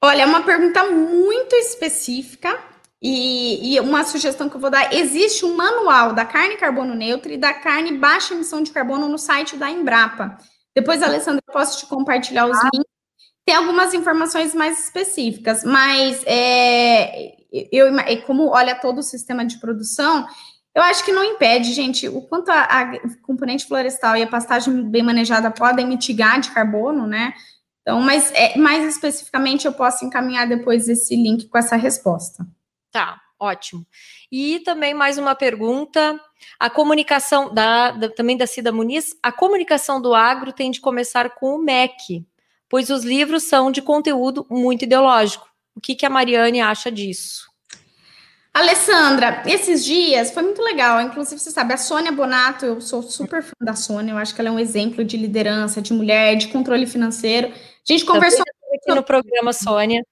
Olha, 0.00 0.22
é 0.22 0.26
uma 0.26 0.42
pergunta 0.42 0.84
muito 0.84 1.56
específica 1.56 2.56
e, 3.02 3.74
e, 3.74 3.80
uma 3.80 4.04
sugestão 4.04 4.48
que 4.48 4.56
eu 4.56 4.60
vou 4.60 4.70
dar: 4.70 4.92
existe 4.94 5.44
um 5.44 5.56
manual 5.56 6.12
da 6.12 6.24
carne 6.24 6.56
carbono 6.56 6.94
neutro 6.94 7.32
e 7.32 7.36
da 7.36 7.52
carne 7.52 7.92
baixa 7.92 8.34
emissão 8.34 8.62
de 8.62 8.70
carbono 8.70 9.08
no 9.08 9.18
site 9.18 9.56
da 9.56 9.68
Embrapa. 9.68 10.38
Depois, 10.74 11.02
Alessandra, 11.02 11.42
eu 11.44 11.52
posso 11.52 11.80
te 11.80 11.86
compartilhar 11.86 12.46
os 12.46 12.56
ah. 12.56 12.68
links. 12.72 12.88
Tem 13.44 13.56
algumas 13.56 13.94
informações 13.94 14.54
mais 14.54 14.84
específicas, 14.84 15.64
mas 15.64 16.22
é, 16.26 17.37
eu, 17.50 17.86
como 18.26 18.48
olha 18.48 18.74
todo 18.74 18.98
o 18.98 19.02
sistema 19.02 19.44
de 19.44 19.58
produção, 19.58 20.26
eu 20.74 20.82
acho 20.82 21.04
que 21.04 21.12
não 21.12 21.24
impede, 21.24 21.72
gente, 21.72 22.08
o 22.08 22.22
quanto 22.22 22.50
a, 22.50 22.62
a, 22.62 23.08
componente 23.22 23.66
florestal 23.66 24.16
e 24.16 24.22
a 24.22 24.28
pastagem 24.28 24.88
bem 24.88 25.02
manejada 25.02 25.50
podem 25.50 25.86
mitigar 25.86 26.40
de 26.40 26.50
carbono, 26.50 27.06
né? 27.06 27.34
Então, 27.82 28.00
mas 28.00 28.30
é, 28.32 28.56
mais 28.58 28.84
especificamente 28.84 29.66
eu 29.66 29.72
posso 29.72 30.04
encaminhar 30.04 30.46
depois 30.46 30.88
esse 30.88 31.16
link 31.16 31.48
com 31.48 31.56
essa 31.56 31.74
resposta. 31.74 32.46
Tá, 32.92 33.20
ótimo. 33.40 33.84
E 34.30 34.60
também 34.60 34.92
mais 34.92 35.16
uma 35.16 35.34
pergunta: 35.34 36.20
a 36.60 36.68
comunicação 36.68 37.52
da, 37.52 37.92
da 37.92 38.08
também 38.10 38.36
da 38.36 38.46
Cida 38.46 38.70
Muniz, 38.70 39.16
a 39.22 39.32
comunicação 39.32 40.00
do 40.00 40.14
agro 40.14 40.52
tem 40.52 40.70
de 40.70 40.80
começar 40.80 41.30
com 41.30 41.56
o 41.56 41.58
MEC, 41.58 42.26
pois 42.68 42.90
os 42.90 43.04
livros 43.04 43.44
são 43.44 43.72
de 43.72 43.80
conteúdo 43.80 44.46
muito 44.50 44.82
ideológico. 44.82 45.47
O 45.78 45.80
que, 45.80 45.94
que 45.94 46.04
a 46.04 46.10
Mariane 46.10 46.60
acha 46.60 46.90
disso? 46.90 47.46
Alessandra, 48.52 49.44
esses 49.46 49.84
dias 49.84 50.32
foi 50.32 50.42
muito 50.42 50.60
legal. 50.60 51.00
Inclusive, 51.00 51.40
você 51.40 51.52
sabe, 51.52 51.72
a 51.72 51.76
Sônia 51.76 52.10
Bonato, 52.10 52.66
eu 52.66 52.80
sou 52.80 53.00
super 53.00 53.44
fã 53.44 53.52
da 53.60 53.76
Sônia, 53.76 54.10
eu 54.10 54.18
acho 54.18 54.34
que 54.34 54.40
ela 54.40 54.48
é 54.48 54.52
um 54.52 54.58
exemplo 54.58 55.04
de 55.04 55.16
liderança, 55.16 55.80
de 55.80 55.92
mulher, 55.92 56.34
de 56.34 56.48
controle 56.48 56.84
financeiro. 56.84 57.46
A 57.48 57.52
gente 57.92 58.04
conversou 58.04 58.42
aqui 58.74 58.92
no 58.92 59.04
programa, 59.04 59.52
Sônia. 59.52 60.02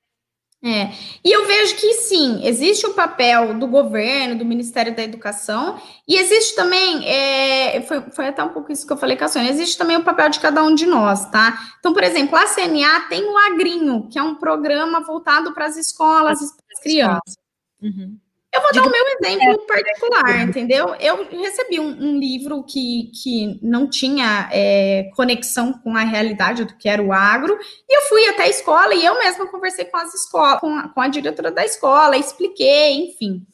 É. 0.66 0.92
E 1.24 1.30
eu 1.30 1.46
vejo 1.46 1.76
que 1.76 1.92
sim, 1.94 2.40
existe 2.44 2.84
o 2.86 2.92
papel 2.92 3.54
do 3.54 3.68
governo, 3.68 4.36
do 4.36 4.44
Ministério 4.44 4.96
da 4.96 5.04
Educação, 5.04 5.80
e 6.08 6.16
existe 6.16 6.56
também, 6.56 7.06
é, 7.06 7.80
foi, 7.82 8.00
foi 8.10 8.26
até 8.26 8.42
um 8.42 8.48
pouco 8.48 8.72
isso 8.72 8.84
que 8.84 8.92
eu 8.92 8.96
falei 8.96 9.16
com 9.16 9.24
a 9.24 9.28
Sônia, 9.28 9.48
existe 9.48 9.78
também 9.78 9.96
o 9.96 10.02
papel 10.02 10.28
de 10.28 10.40
cada 10.40 10.64
um 10.64 10.74
de 10.74 10.84
nós, 10.84 11.30
tá? 11.30 11.56
Então, 11.78 11.92
por 11.92 12.02
exemplo, 12.02 12.36
a 12.36 12.48
CNA 12.48 13.02
tem 13.08 13.22
o 13.22 13.38
Agrinho, 13.38 14.08
que 14.08 14.18
é 14.18 14.22
um 14.22 14.34
programa 14.34 15.00
voltado 15.02 15.54
para 15.54 15.66
as 15.66 15.76
escolas 15.76 16.40
e 16.40 16.46
para 16.56 16.66
as 16.72 16.82
crianças. 16.82 17.36
Uhum. 17.80 18.18
Eu 18.56 18.62
vou 18.62 18.72
dar 18.72 18.86
o 18.86 18.90
meu 18.90 19.04
exemplo 19.20 19.66
particular, 19.66 20.40
entendeu? 20.42 20.94
Eu 20.98 21.28
recebi 21.30 21.78
um, 21.78 21.88
um 21.88 22.18
livro 22.18 22.64
que, 22.64 23.10
que 23.22 23.58
não 23.62 23.88
tinha 23.88 24.48
é, 24.50 25.10
conexão 25.14 25.74
com 25.74 25.94
a 25.94 26.04
realidade 26.04 26.64
do 26.64 26.74
que 26.74 26.88
era 26.88 27.02
o 27.02 27.12
agro, 27.12 27.58
e 27.88 27.96
eu 27.96 28.02
fui 28.08 28.26
até 28.26 28.44
a 28.44 28.48
escola 28.48 28.94
e 28.94 29.04
eu 29.04 29.18
mesma 29.18 29.46
conversei 29.46 29.84
com 29.84 29.98
as 29.98 30.14
escolas, 30.14 30.60
com 30.60 30.74
a, 30.74 30.88
com 30.88 31.00
a 31.00 31.08
diretora 31.08 31.50
da 31.50 31.64
escola, 31.64 32.16
expliquei, 32.16 32.94
enfim. 32.94 33.46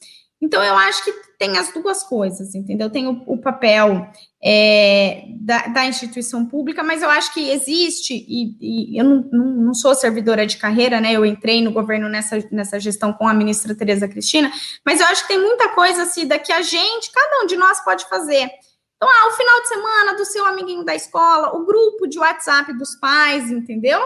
Então, 0.43 0.61
eu 0.61 0.75
acho 0.75 1.05
que 1.05 1.11
tem 1.39 1.57
as 1.57 1.71
duas 1.71 2.03
coisas, 2.03 2.53
entendeu? 2.53 2.89
Tem 2.89 3.07
o, 3.07 3.23
o 3.25 3.37
papel 3.37 4.05
é, 4.43 5.23
da, 5.39 5.67
da, 5.67 5.85
instituição 5.85 6.45
pública, 6.45 6.83
mas 6.83 7.01
eu 7.01 7.09
acho 7.09 7.33
que 7.33 7.49
existe, 7.49 8.13
e, 8.13 8.57
e 8.59 8.99
eu 8.99 9.05
não, 9.05 9.29
não, 9.31 9.45
não, 9.45 9.73
sou 9.73 9.95
servidora 9.95 10.45
de 10.45 10.57
carreira, 10.57 10.99
né? 10.99 11.13
Eu 11.13 11.25
entrei 11.25 11.61
no 11.61 11.71
governo 11.71 12.09
nessa, 12.09 12.45
nessa 12.51 12.77
gestão 12.77 13.13
com 13.13 13.25
a 13.25 13.33
ministra 13.33 13.73
Tereza 13.73 14.05
Cristina, 14.05 14.51
mas 14.85 14.99
eu 14.99 15.07
acho 15.07 15.21
que 15.21 15.29
tem 15.29 15.39
muita 15.41 15.69
coisa, 15.69 16.03
assim, 16.03 16.27
que 16.27 16.51
a 16.51 16.61
gente, 16.61 17.09
cada 17.13 17.41
um 17.41 17.47
de 17.47 17.55
nós 17.55 17.81
pode 17.81 18.03
fazer. 18.09 18.51
Então, 18.97 19.07
ah, 19.09 19.27
o 19.29 19.31
final 19.31 19.61
de 19.61 19.67
semana 19.69 20.17
do 20.17 20.25
seu 20.25 20.45
amiguinho 20.45 20.83
da 20.83 20.93
escola, 20.93 21.55
o 21.55 21.65
grupo 21.65 22.05
de 22.05 22.19
WhatsApp 22.19 22.73
dos 22.73 22.95
pais, 22.95 23.49
entendeu? 23.49 24.01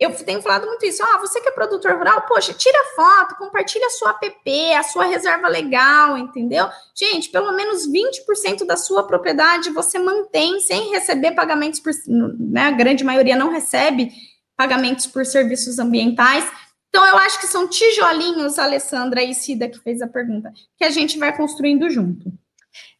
Eu 0.00 0.10
tenho 0.24 0.40
falado 0.40 0.66
muito 0.66 0.86
isso. 0.86 1.02
Ah, 1.02 1.18
você 1.18 1.42
que 1.42 1.48
é 1.48 1.52
produtor 1.52 1.92
rural, 1.92 2.22
poxa, 2.22 2.54
tira 2.54 2.78
foto, 2.96 3.36
compartilha 3.36 3.86
a 3.86 3.90
sua 3.90 4.18
app, 4.22 4.72
a 4.72 4.82
sua 4.82 5.04
reserva 5.04 5.46
legal, 5.46 6.16
entendeu? 6.16 6.66
Gente, 6.94 7.28
pelo 7.28 7.52
menos 7.52 7.86
20% 7.86 8.64
da 8.64 8.78
sua 8.78 9.06
propriedade 9.06 9.68
você 9.68 9.98
mantém 9.98 10.58
sem 10.60 10.90
receber 10.90 11.32
pagamentos 11.32 11.80
por. 11.80 11.92
Né, 12.08 12.62
a 12.62 12.70
grande 12.70 13.04
maioria 13.04 13.36
não 13.36 13.50
recebe 13.50 14.10
pagamentos 14.56 15.06
por 15.06 15.26
serviços 15.26 15.78
ambientais. 15.78 16.50
Então, 16.88 17.06
eu 17.06 17.18
acho 17.18 17.38
que 17.38 17.46
são 17.46 17.68
tijolinhos, 17.68 18.58
Alessandra 18.58 19.22
e 19.22 19.34
Cida, 19.34 19.68
que 19.68 19.78
fez 19.78 20.00
a 20.00 20.08
pergunta, 20.08 20.50
que 20.78 20.84
a 20.84 20.90
gente 20.90 21.18
vai 21.18 21.36
construindo 21.36 21.88
junto. 21.90 22.32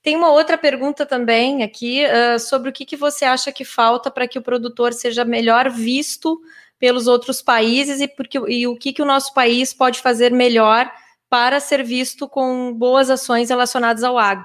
Tem 0.02 0.16
uma 0.16 0.30
outra 0.30 0.56
pergunta 0.56 1.06
também 1.06 1.62
aqui 1.62 2.04
uh, 2.04 2.38
sobre 2.38 2.70
o 2.70 2.72
que, 2.72 2.84
que 2.84 2.96
você 2.96 3.24
acha 3.24 3.50
que 3.50 3.64
falta 3.64 4.10
para 4.10 4.28
que 4.28 4.38
o 4.38 4.42
produtor 4.42 4.92
seja 4.92 5.24
melhor 5.24 5.70
visto 5.70 6.40
pelos 6.80 7.06
outros 7.06 7.42
países 7.42 8.00
e, 8.00 8.08
porque, 8.08 8.38
e 8.48 8.66
o 8.66 8.74
que, 8.74 8.92
que 8.92 9.02
o 9.02 9.06
nosso 9.06 9.34
país 9.34 9.72
pode 9.74 10.00
fazer 10.00 10.32
melhor 10.32 10.90
para 11.28 11.60
ser 11.60 11.84
visto 11.84 12.26
com 12.26 12.72
boas 12.72 13.10
ações 13.10 13.50
relacionadas 13.50 14.02
ao 14.02 14.18
agro. 14.18 14.44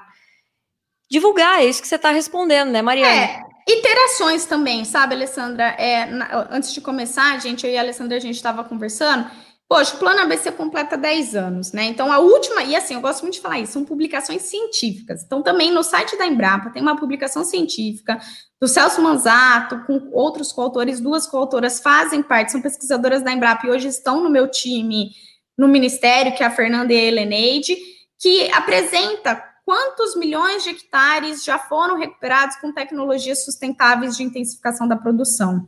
Divulgar, 1.10 1.60
é 1.60 1.64
isso 1.64 1.80
que 1.80 1.88
você 1.88 1.96
está 1.96 2.10
respondendo, 2.10 2.70
né, 2.70 2.82
Mariana? 2.82 3.10
É, 3.10 3.40
iterações 3.66 4.44
também, 4.44 4.84
sabe, 4.84 5.14
Alessandra? 5.14 5.64
É, 5.78 6.04
na, 6.06 6.48
antes 6.50 6.72
de 6.72 6.80
começar, 6.80 7.40
gente, 7.40 7.66
eu 7.66 7.72
e 7.72 7.78
a 7.78 7.80
Alessandra, 7.80 8.16
a 8.16 8.20
gente 8.20 8.36
estava 8.36 8.62
conversando, 8.62 9.28
Poxa, 9.68 9.96
o 9.96 9.98
Plano 9.98 10.20
ABC 10.20 10.52
completa 10.52 10.96
10 10.96 11.34
anos, 11.34 11.72
né? 11.72 11.84
Então, 11.86 12.12
a 12.12 12.18
última, 12.18 12.62
e 12.62 12.76
assim, 12.76 12.94
eu 12.94 13.00
gosto 13.00 13.22
muito 13.22 13.34
de 13.34 13.40
falar 13.40 13.58
isso, 13.58 13.72
são 13.72 13.84
publicações 13.84 14.42
científicas. 14.42 15.24
Então, 15.24 15.42
também 15.42 15.72
no 15.72 15.82
site 15.82 16.16
da 16.16 16.24
Embrapa 16.24 16.70
tem 16.70 16.80
uma 16.80 16.96
publicação 16.96 17.44
científica 17.44 18.16
do 18.60 18.68
Celso 18.68 19.02
Manzato, 19.02 19.84
com 19.84 20.08
outros 20.12 20.52
coautores, 20.52 21.00
duas 21.00 21.26
coautoras 21.26 21.80
fazem 21.80 22.22
parte, 22.22 22.52
são 22.52 22.62
pesquisadoras 22.62 23.22
da 23.22 23.32
Embrapa 23.32 23.66
e 23.66 23.70
hoje 23.70 23.88
estão 23.88 24.22
no 24.22 24.30
meu 24.30 24.48
time 24.48 25.10
no 25.58 25.66
Ministério, 25.66 26.34
que 26.36 26.44
é 26.44 26.46
a 26.46 26.50
Fernanda 26.50 26.92
e 26.92 26.96
a 26.96 27.02
Heleneide, 27.02 27.76
que 28.20 28.48
apresenta 28.52 29.42
quantos 29.64 30.14
milhões 30.14 30.62
de 30.62 30.70
hectares 30.70 31.42
já 31.42 31.58
foram 31.58 31.98
recuperados 31.98 32.54
com 32.56 32.72
tecnologias 32.72 33.44
sustentáveis 33.44 34.16
de 34.16 34.22
intensificação 34.22 34.86
da 34.86 34.94
produção. 34.94 35.66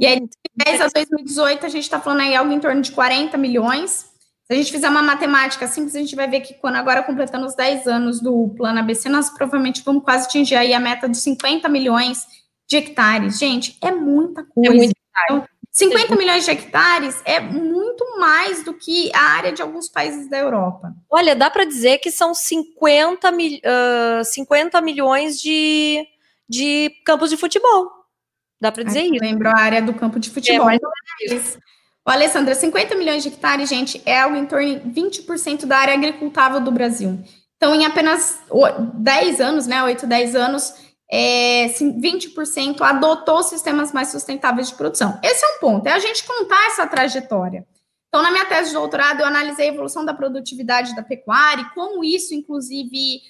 E 0.00 0.06
aí, 0.06 0.20
de 0.20 0.28
2010 0.66 0.80
a 0.80 0.88
2018, 0.88 1.66
a 1.66 1.68
gente 1.68 1.82
está 1.82 2.00
falando 2.00 2.20
aí 2.20 2.34
algo 2.34 2.52
em 2.52 2.60
torno 2.60 2.80
de 2.80 2.92
40 2.92 3.36
milhões. 3.36 4.06
Se 4.44 4.52
a 4.52 4.54
gente 4.54 4.72
fizer 4.72 4.88
uma 4.88 5.02
matemática 5.02 5.66
simples, 5.66 5.94
a 5.94 5.98
gente 5.98 6.16
vai 6.16 6.28
ver 6.28 6.40
que 6.40 6.54
quando 6.54 6.76
agora 6.76 7.02
completando 7.02 7.46
os 7.46 7.54
10 7.54 7.86
anos 7.86 8.20
do 8.20 8.54
plano 8.56 8.78
ABC, 8.78 9.08
nós 9.08 9.28
provavelmente 9.30 9.82
vamos 9.84 10.02
quase 10.02 10.26
atingir 10.26 10.56
aí 10.56 10.72
a 10.72 10.80
meta 10.80 11.08
dos 11.08 11.22
50 11.22 11.68
milhões 11.68 12.26
de 12.66 12.76
hectares. 12.76 13.38
Gente, 13.38 13.76
é 13.82 13.90
muita 13.90 14.44
coisa. 14.44 14.72
É 14.72 14.74
muito 14.74 14.92
então, 15.26 15.44
50 15.70 16.16
milhões 16.16 16.44
de 16.44 16.50
hectares 16.50 17.20
é 17.24 17.40
muito 17.40 18.18
mais 18.18 18.64
do 18.64 18.74
que 18.74 19.10
a 19.14 19.20
área 19.20 19.52
de 19.52 19.62
alguns 19.62 19.88
países 19.88 20.28
da 20.28 20.38
Europa. 20.38 20.92
Olha, 21.10 21.36
dá 21.36 21.50
para 21.50 21.64
dizer 21.64 21.98
que 21.98 22.10
são 22.10 22.34
50, 22.34 23.30
mil, 23.32 23.58
uh, 23.58 24.24
50 24.24 24.80
milhões 24.80 25.40
de, 25.40 26.04
de 26.48 26.90
campos 27.04 27.30
de 27.30 27.36
futebol. 27.36 27.97
Dá 28.60 28.72
para 28.72 28.82
dizer 28.82 29.00
Ai, 29.00 29.06
isso. 29.06 29.18
Lembro 29.20 29.48
a 29.48 29.58
área 29.58 29.82
do 29.82 29.94
campo 29.94 30.18
de 30.18 30.30
futebol. 30.30 30.70
É, 30.70 30.78
mas... 31.28 31.58
Alessandra, 32.04 32.54
50 32.54 32.94
milhões 32.94 33.22
de 33.22 33.28
hectares, 33.28 33.68
gente, 33.68 34.00
é 34.06 34.20
algo 34.20 34.36
em 34.36 34.46
torno 34.46 34.80
de 34.80 35.00
20% 35.00 35.66
da 35.66 35.76
área 35.76 35.94
agricultável 35.94 36.60
do 36.60 36.72
Brasil. 36.72 37.22
Então, 37.56 37.74
em 37.74 37.84
apenas 37.84 38.40
10 38.94 39.40
anos, 39.40 39.66
né, 39.66 39.82
8, 39.82 40.06
10 40.06 40.34
anos, 40.34 40.74
é, 41.10 41.66
20% 41.66 42.80
adotou 42.80 43.42
sistemas 43.42 43.92
mais 43.92 44.08
sustentáveis 44.08 44.68
de 44.68 44.74
produção. 44.74 45.18
Esse 45.22 45.44
é 45.44 45.56
um 45.56 45.60
ponto, 45.60 45.86
é 45.86 45.92
a 45.92 45.98
gente 45.98 46.24
contar 46.24 46.66
essa 46.68 46.86
trajetória. 46.86 47.66
Então, 48.08 48.22
na 48.22 48.30
minha 48.30 48.46
tese 48.46 48.68
de 48.68 48.74
doutorado, 48.74 49.20
eu 49.20 49.26
analisei 49.26 49.68
a 49.68 49.72
evolução 49.72 50.04
da 50.04 50.14
produtividade 50.14 50.96
da 50.96 51.02
pecuária 51.02 51.62
e 51.62 51.74
como 51.74 52.02
isso, 52.02 52.34
inclusive, 52.34 53.20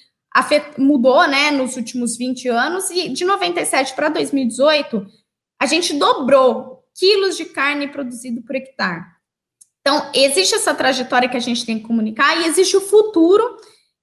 mudou 0.76 1.26
né, 1.26 1.50
nos 1.50 1.76
últimos 1.76 2.16
20 2.16 2.48
anos, 2.48 2.90
e 2.90 3.08
de 3.08 3.24
97 3.24 3.94
para 3.94 4.08
2018, 4.08 5.04
a 5.60 5.66
gente 5.66 5.94
dobrou 5.94 6.84
quilos 6.94 7.36
de 7.36 7.44
carne 7.44 7.88
produzido 7.88 8.42
por 8.42 8.56
hectare. 8.56 9.04
Então, 9.80 10.10
existe 10.14 10.54
essa 10.54 10.74
trajetória 10.74 11.28
que 11.28 11.36
a 11.36 11.40
gente 11.40 11.64
tem 11.64 11.78
que 11.78 11.86
comunicar 11.86 12.36
e 12.36 12.46
existe 12.46 12.76
o 12.76 12.80
futuro 12.80 13.56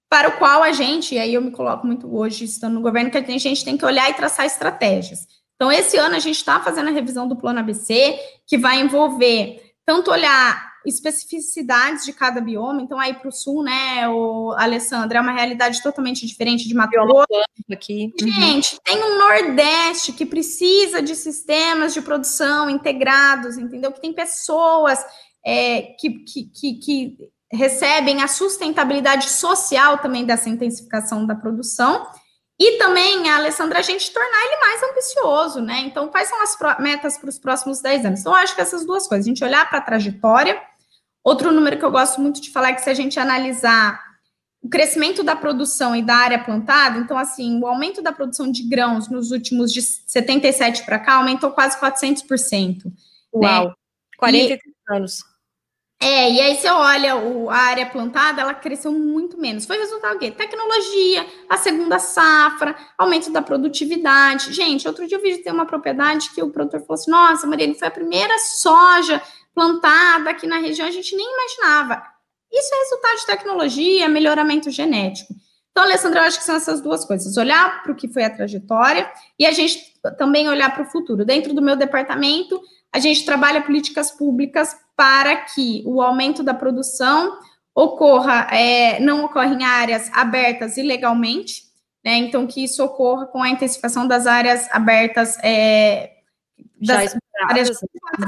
para 0.09 0.29
o 0.29 0.37
qual 0.37 0.63
a 0.63 0.71
gente, 0.71 1.15
e 1.15 1.19
aí 1.19 1.33
eu 1.33 1.41
me 1.41 1.51
coloco 1.51 1.85
muito 1.85 2.13
hoje, 2.15 2.45
estando 2.45 2.75
no 2.75 2.81
governo, 2.81 3.11
que 3.11 3.17
a 3.17 3.37
gente 3.37 3.65
tem 3.65 3.77
que 3.77 3.85
olhar 3.85 4.09
e 4.09 4.13
traçar 4.13 4.45
estratégias. 4.45 5.27
Então, 5.55 5.71
esse 5.71 5.97
ano 5.97 6.15
a 6.15 6.19
gente 6.19 6.37
está 6.37 6.59
fazendo 6.59 6.89
a 6.89 6.91
revisão 6.91 7.27
do 7.27 7.35
plano 7.35 7.59
ABC, 7.59 8.19
que 8.45 8.57
vai 8.57 8.79
envolver 8.79 9.61
tanto 9.85 10.11
olhar 10.11 10.74
especificidades 10.85 12.05
de 12.05 12.13
cada 12.13 12.39
bioma. 12.39 12.81
Então, 12.81 12.99
aí 12.99 13.13
para 13.13 13.29
o 13.29 13.31
sul, 13.31 13.63
né, 13.63 14.07
o 14.07 14.53
Alessandra, 14.57 15.19
é 15.19 15.21
uma 15.21 15.31
realidade 15.31 15.81
totalmente 15.81 16.25
diferente 16.25 16.67
de 16.67 16.73
Mato 16.73 16.91
Grosso. 16.91 17.25
Aqui. 17.71 18.13
Uhum. 18.21 18.31
Gente, 18.31 18.79
tem 18.83 19.03
um 19.03 19.17
Nordeste 19.17 20.13
que 20.13 20.25
precisa 20.25 21.01
de 21.01 21.15
sistemas 21.15 21.93
de 21.93 22.01
produção 22.01 22.69
integrados, 22.69 23.57
entendeu? 23.57 23.91
Que 23.91 24.01
tem 24.01 24.13
pessoas 24.13 25.03
é, 25.45 25.81
que, 25.99 26.09
que, 26.19 26.43
que, 26.43 26.73
que 26.75 27.17
recebem 27.51 28.21
a 28.21 28.27
sustentabilidade 28.27 29.29
social 29.29 29.97
também 29.99 30.25
dessa 30.25 30.49
intensificação 30.49 31.25
da 31.25 31.35
produção. 31.35 32.07
E 32.57 32.77
também, 32.77 33.29
a 33.29 33.35
Alessandra, 33.35 33.79
a 33.79 33.81
gente 33.81 34.11
tornar 34.13 34.45
ele 34.45 34.57
mais 34.57 34.83
ambicioso, 34.83 35.59
né? 35.59 35.79
Então, 35.81 36.07
quais 36.07 36.29
são 36.29 36.41
as 36.41 36.57
metas 36.79 37.17
para 37.17 37.29
os 37.29 37.37
próximos 37.37 37.81
10 37.81 38.05
anos? 38.05 38.19
Então, 38.21 38.33
acho 38.33 38.55
que 38.55 38.61
essas 38.61 38.85
duas 38.85 39.07
coisas, 39.07 39.25
a 39.25 39.29
gente 39.29 39.43
olhar 39.43 39.69
para 39.69 39.79
a 39.79 39.81
trajetória. 39.81 40.61
Outro 41.25 41.51
número 41.51 41.79
que 41.79 41.83
eu 41.83 41.89
gosto 41.89 42.21
muito 42.21 42.39
de 42.39 42.51
falar 42.51 42.69
é 42.69 42.73
que 42.73 42.83
se 42.83 42.89
a 42.89 42.93
gente 42.93 43.19
analisar 43.19 43.99
o 44.61 44.69
crescimento 44.69 45.23
da 45.23 45.35
produção 45.35 45.95
e 45.95 46.03
da 46.03 46.15
área 46.15 46.43
plantada, 46.43 46.99
então, 46.99 47.17
assim, 47.17 47.59
o 47.59 47.65
aumento 47.65 47.99
da 47.99 48.11
produção 48.11 48.51
de 48.51 48.61
grãos 48.63 49.09
nos 49.09 49.31
últimos 49.31 49.73
de 49.73 49.81
77 49.81 50.85
para 50.85 50.99
cá 50.99 51.15
aumentou 51.15 51.49
quase 51.49 51.79
400%. 51.79 52.85
Né? 52.85 52.91
Uau! 53.33 53.67
Né? 53.69 53.73
43 54.17 54.61
anos. 54.91 55.23
É, 55.99 56.29
e 56.29 56.39
aí 56.41 56.57
você 56.57 56.69
olha 56.69 57.15
o, 57.15 57.49
a 57.49 57.57
área 57.57 57.85
plantada, 57.85 58.41
ela 58.41 58.53
cresceu 58.53 58.91
muito 58.91 59.39
menos. 59.39 59.65
Foi 59.65 59.77
resultado 59.77 60.13
do 60.13 60.19
quê? 60.19 60.29
Tecnologia, 60.29 61.25
a 61.49 61.57
segunda 61.57 61.97
safra, 61.97 62.75
aumento 62.97 63.31
da 63.31 63.41
produtividade. 63.41 64.53
Gente, 64.53 64.87
outro 64.87 65.07
dia 65.07 65.17
eu 65.17 65.21
vi 65.21 65.37
ter 65.37 65.51
uma 65.51 65.65
propriedade 65.65 66.29
que 66.31 66.43
o 66.43 66.51
produtor 66.51 66.81
falou 66.81 66.95
assim: 66.95 67.09
nossa, 67.09 67.47
Maria, 67.47 67.73
foi 67.73 67.87
a 67.87 67.91
primeira 67.91 68.37
soja 68.37 69.21
plantada 69.55 70.29
aqui 70.29 70.45
na 70.45 70.59
região, 70.59 70.87
a 70.87 70.91
gente 70.91 71.15
nem 71.15 71.25
imaginava. 71.25 72.03
Isso 72.51 72.75
é 72.75 72.77
resultado 72.79 73.17
de 73.17 73.25
tecnologia, 73.25 74.09
melhoramento 74.09 74.69
genético. 74.69 75.33
Então, 75.71 75.83
Alessandra, 75.83 76.21
eu 76.21 76.23
acho 76.25 76.37
que 76.37 76.45
são 76.45 76.55
essas 76.55 76.81
duas 76.81 77.03
coisas: 77.03 77.35
olhar 77.37 77.81
para 77.81 77.91
o 77.91 77.95
que 77.95 78.07
foi 78.07 78.23
a 78.23 78.29
trajetória 78.29 79.11
e 79.39 79.45
a 79.45 79.51
gente 79.51 79.93
também 80.17 80.47
olhar 80.47 80.73
para 80.73 80.83
o 80.83 80.89
futuro. 80.89 81.25
Dentro 81.25 81.53
do 81.53 81.61
meu 81.61 81.75
departamento, 81.75 82.61
a 82.93 82.99
gente 82.99 83.25
trabalha 83.25 83.61
políticas 83.61 84.11
públicas 84.11 84.75
para 84.95 85.35
que 85.37 85.83
o 85.85 86.01
aumento 86.01 86.43
da 86.43 86.53
produção 86.53 87.37
ocorra, 87.73 88.47
é, 88.51 89.01
não 89.01 89.25
ocorra 89.25 89.47
em 89.47 89.65
áreas 89.65 90.09
abertas 90.13 90.77
ilegalmente, 90.77 91.63
né? 92.03 92.15
Então, 92.19 92.47
que 92.47 92.63
isso 92.63 92.81
ocorra 92.81 93.25
com 93.25 93.43
a 93.43 93.49
intensificação 93.49 94.07
das 94.07 94.25
áreas 94.27 94.69
abertas. 94.71 95.37
É, 95.43 96.14
das 96.79 97.15
áreas, 97.49 97.79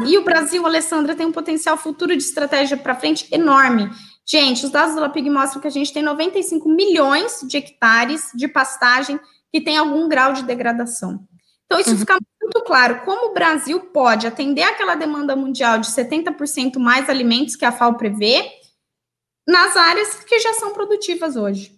e 0.06 0.18
o 0.18 0.24
Brasil, 0.24 0.66
Alessandra, 0.66 1.16
tem 1.16 1.26
um 1.26 1.32
potencial 1.32 1.78
futuro 1.78 2.16
de 2.16 2.24
estratégia 2.24 2.78
para 2.78 2.96
frente 2.96 3.28
enorme. 3.32 3.90
Gente, 4.26 4.66
os 4.66 4.72
dados 4.72 4.96
do 4.96 5.02
LAPIG 5.02 5.30
mostram 5.30 5.62
que 5.62 5.68
a 5.68 5.72
gente 5.72 5.94
tem 5.94 6.04
95 6.04 6.68
milhões 6.70 7.40
de 7.48 7.58
hectares 7.58 8.32
de 8.36 8.48
pastagem 8.48 9.20
que 9.52 9.62
tem 9.62 9.78
algum 9.78 10.08
grau 10.10 10.34
de 10.34 10.44
degradação. 10.44 11.26
Então, 11.66 11.80
isso 11.80 11.92
uhum. 11.92 11.98
fica 11.98 12.18
muito 12.42 12.62
claro 12.64 13.02
como 13.04 13.30
o 13.30 13.34
Brasil 13.34 13.80
pode 13.80 14.26
atender 14.26 14.64
aquela 14.64 14.96
demanda 14.96 15.36
mundial 15.36 15.80
de 15.80 15.88
70% 15.88 16.78
mais 16.78 17.10
alimentos 17.10 17.56
que 17.56 17.66
a 17.66 17.72
FAO 17.72 17.96
prevê 17.96 18.50
nas 19.48 19.76
áreas 19.76 20.16
que 20.24 20.40
já 20.40 20.54
são 20.54 20.74
produtivas 20.74 21.36
hoje. 21.36 21.77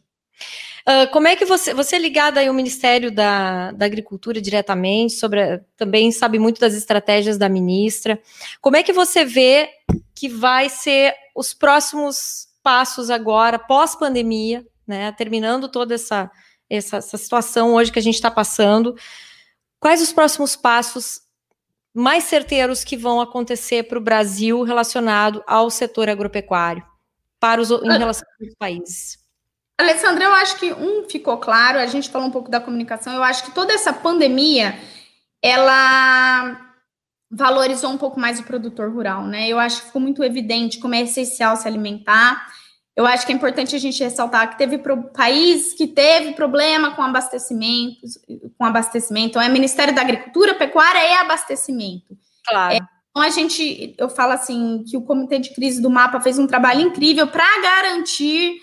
Uh, 0.88 1.12
como 1.12 1.28
é 1.28 1.36
que 1.36 1.46
você, 1.46 1.74
você 1.74 1.96
é 1.96 2.00
ligada 2.00 2.40
aí 2.40 2.48
ao 2.48 2.54
Ministério 2.54 3.12
da, 3.12 3.72
da 3.72 3.86
Agricultura 3.86 4.42
diretamente, 4.42 5.14
sobre, 5.14 5.60
também 5.76 6.12
sabe 6.12 6.40
muito 6.40 6.60
das 6.60 6.74
estratégias 6.74 7.38
da 7.38 7.50
ministra. 7.50 8.22
Como 8.62 8.78
é 8.78 8.84
que 8.84 8.94
você 8.94 9.26
vê 9.26 9.70
que 10.16 10.30
vai 10.30 10.70
ser 10.70 11.14
os 11.36 11.54
próximos 11.54 12.48
passos 12.64 13.10
agora, 13.10 13.58
pós-pandemia, 13.58 14.66
né, 14.88 15.12
terminando 15.12 15.70
toda 15.70 15.96
essa, 15.96 16.30
essa, 16.70 16.98
essa 16.98 17.18
situação 17.18 17.74
hoje 17.74 17.92
que 17.92 18.00
a 18.00 18.02
gente 18.02 18.16
está 18.16 18.32
passando, 18.32 18.96
Quais 19.80 20.02
os 20.02 20.12
próximos 20.12 20.56
passos 20.56 21.22
mais 21.94 22.26
certeiros 22.26 22.84
que 22.84 22.98
vão 22.98 23.22
acontecer 23.22 23.84
para 23.84 23.98
o 23.98 24.02
Brasil 24.02 24.62
relacionado 24.64 25.42
ao 25.48 25.70
setor 25.70 26.10
agropecuário, 26.10 26.86
para 27.40 27.62
os, 27.62 27.72
em 27.72 27.98
relação 27.98 28.28
aos 28.42 28.56
países? 28.56 29.18
Alessandra, 29.80 30.26
eu 30.26 30.34
acho 30.34 30.58
que 30.58 30.74
um 30.74 31.08
ficou 31.10 31.38
claro, 31.38 31.80
a 31.80 31.86
gente 31.86 32.10
falou 32.10 32.28
um 32.28 32.32
pouco 32.32 32.52
da 32.52 32.60
comunicação, 32.60 33.14
eu 33.14 33.24
acho 33.24 33.46
que 33.46 33.52
toda 33.52 33.72
essa 33.72 33.94
pandemia, 33.94 34.78
ela 35.42 36.60
valorizou 37.32 37.90
um 37.90 37.98
pouco 37.98 38.20
mais 38.20 38.40
o 38.40 38.44
produtor 38.44 38.92
rural, 38.92 39.26
né? 39.26 39.48
Eu 39.48 39.58
acho 39.58 39.80
que 39.80 39.88
ficou 39.88 40.02
muito 40.02 40.22
evidente 40.22 40.80
como 40.80 40.96
é 40.96 41.02
essencial 41.04 41.56
se 41.56 41.66
alimentar, 41.66 42.46
eu 43.00 43.06
acho 43.06 43.26
que 43.26 43.32
é 43.32 43.36
importante 43.36 43.74
a 43.74 43.80
gente 43.80 44.04
ressaltar 44.04 44.50
que 44.50 44.58
teve 44.58 44.78
pro, 44.78 45.02
país 45.04 45.74
que 45.74 45.88
teve 45.88 46.34
problema 46.34 46.92
com 46.94 47.02
abastecimento, 47.02 48.02
com 48.58 48.66
abastecimento, 48.66 49.30
então 49.30 49.42
é 49.42 49.48
Ministério 49.48 49.96
da 49.96 50.02
Agricultura, 50.02 50.56
Pecuária 50.56 51.00
e 51.00 51.14
Abastecimento. 51.14 52.18
Claro. 52.46 52.74
É, 52.74 52.80
então 53.10 53.24
a 53.24 53.30
gente, 53.30 53.96
eu 53.98 54.10
falo 54.10 54.34
assim, 54.34 54.84
que 54.86 54.98
o 54.98 55.02
Comitê 55.02 55.40
de 55.40 55.54
Crise 55.54 55.82
do 55.82 55.90
Mapa 55.90 56.20
fez 56.20 56.38
um 56.38 56.46
trabalho 56.46 56.82
incrível 56.82 57.28
para 57.28 57.62
garantir 57.62 58.60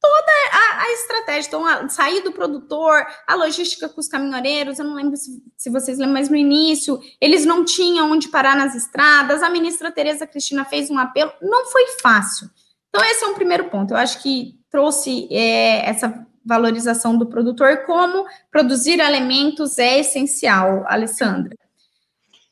toda 0.00 0.32
a, 0.52 0.82
a, 0.82 0.92
estratégia. 0.92 1.48
Então, 1.48 1.66
a, 1.66 1.88
sair 1.88 2.22
do 2.22 2.32
produtor, 2.32 3.06
a 3.26 3.34
logística 3.34 3.88
com 3.88 4.00
os 4.00 4.08
caminhoneiros, 4.08 4.78
eu 4.78 4.84
não 4.84 4.94
lembro 4.94 5.16
se, 5.16 5.42
se, 5.56 5.70
vocês 5.70 5.98
lembram, 5.98 6.14
mas 6.14 6.28
no 6.28 6.36
início 6.36 7.00
eles 7.20 7.44
não 7.44 7.64
tinham 7.64 8.10
onde 8.10 8.28
parar 8.28 8.56
nas 8.56 8.74
estradas. 8.74 9.42
A 9.42 9.50
ministra 9.50 9.90
Tereza 9.90 10.26
Cristina 10.26 10.64
fez 10.64 10.90
um 10.90 10.98
apelo, 10.98 11.32
não 11.40 11.66
foi 11.66 11.86
fácil. 12.00 12.48
Então, 12.88 13.04
esse 13.04 13.24
é 13.24 13.26
um 13.26 13.34
primeiro 13.34 13.68
ponto. 13.70 13.92
Eu 13.92 13.98
acho 13.98 14.22
que 14.22 14.58
trouxe 14.70 15.28
é, 15.30 15.88
essa 15.88 16.26
valorização 16.44 17.18
do 17.18 17.26
produtor, 17.26 17.84
como 17.84 18.24
produzir 18.52 19.00
alimentos 19.00 19.78
é 19.78 19.98
essencial, 19.98 20.84
Alessandra. 20.86 21.56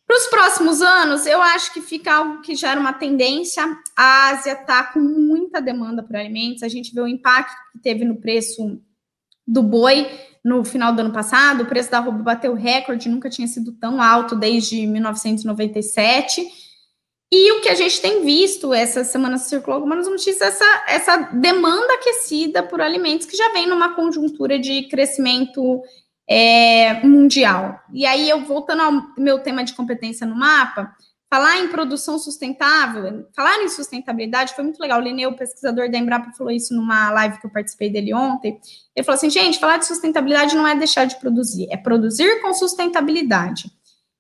Para 0.07 0.19
os 0.19 0.27
próximos 0.27 0.83
anos, 0.83 1.27
eu 1.27 1.41
acho 1.41 1.73
que 1.73 1.81
fica 1.81 2.15
algo 2.15 2.43
que 2.43 2.55
já 2.55 2.73
era 2.73 2.81
uma 2.81 2.93
tendência. 2.93 3.65
A 3.97 4.29
Ásia 4.29 4.53
está 4.53 4.85
com 4.85 5.01
muita 5.01 5.63
demanda 5.63 6.03
por 6.03 6.15
alimentos. 6.15 6.63
A 6.63 6.69
gente 6.69 6.95
vê 6.95 7.01
o 7.01 7.09
impacto 7.09 7.57
que 7.73 7.79
teve 7.79 8.05
no 8.05 8.17
preço 8.17 8.81
do 9.47 9.63
boi 9.63 10.11
no 10.45 10.63
final 10.63 10.95
do 10.95 11.01
ano 11.01 11.13
passado. 11.13 11.63
O 11.63 11.67
preço 11.67 11.91
da 11.91 11.99
arroba 11.99 12.19
bateu 12.19 12.55
recorde, 12.55 13.09
nunca 13.09 13.31
tinha 13.31 13.49
sido 13.49 13.73
tão 13.73 14.01
alto 14.01 14.37
desde 14.37 14.87
1997. 14.87 16.47
E 17.33 17.53
o 17.53 17.61
que 17.63 17.69
a 17.69 17.75
gente 17.75 18.01
tem 18.01 18.25
visto, 18.25 18.73
essa 18.73 19.03
semana 19.03 19.39
circulou 19.39 19.77
algumas 19.77 20.07
notícias, 20.07 20.41
essa, 20.41 20.85
essa 20.87 21.17
demanda 21.33 21.95
aquecida 21.95 22.63
por 22.63 22.81
alimentos 22.81 23.27
que 23.27 23.37
já 23.37 23.53
vem 23.53 23.67
numa 23.67 23.95
conjuntura 23.97 24.59
de 24.59 24.85
crescimento 24.85 25.83
é, 26.29 27.03
mundial. 27.03 27.81
E 27.93 28.07
aí, 28.07 28.29
eu 28.29 28.45
voltando 28.45 28.83
ao 28.83 28.93
meu 29.19 29.39
tema 29.41 29.65
de 29.65 29.75
competência 29.75 30.27
no 30.27 30.37
mapa, 30.37 30.95
falar 31.35 31.59
em 31.59 31.69
produção 31.69 32.17
sustentável, 32.17 33.27
falar 33.35 33.63
em 33.63 33.69
sustentabilidade 33.69 34.55
foi 34.55 34.63
muito 34.63 34.79
legal. 34.79 35.01
O 35.01 35.03
Lineu, 35.03 35.33
pesquisador 35.33 35.91
da 35.91 35.99
Embrapa, 35.99 36.33
falou 36.33 36.53
isso 36.53 36.73
numa 36.73 37.11
live 37.11 37.41
que 37.41 37.47
eu 37.47 37.51
participei 37.51 37.91
dele 37.91 38.15
ontem. 38.15 38.59
Ele 38.95 39.05
falou 39.05 39.17
assim: 39.17 39.29
gente, 39.29 39.59
falar 39.59 39.79
de 39.79 39.87
sustentabilidade 39.87 40.55
não 40.55 40.67
é 40.67 40.77
deixar 40.77 41.07
de 41.07 41.19
produzir, 41.19 41.67
é 41.71 41.77
produzir 41.77 42.41
com 42.41 42.55
sustentabilidade. 42.55 43.65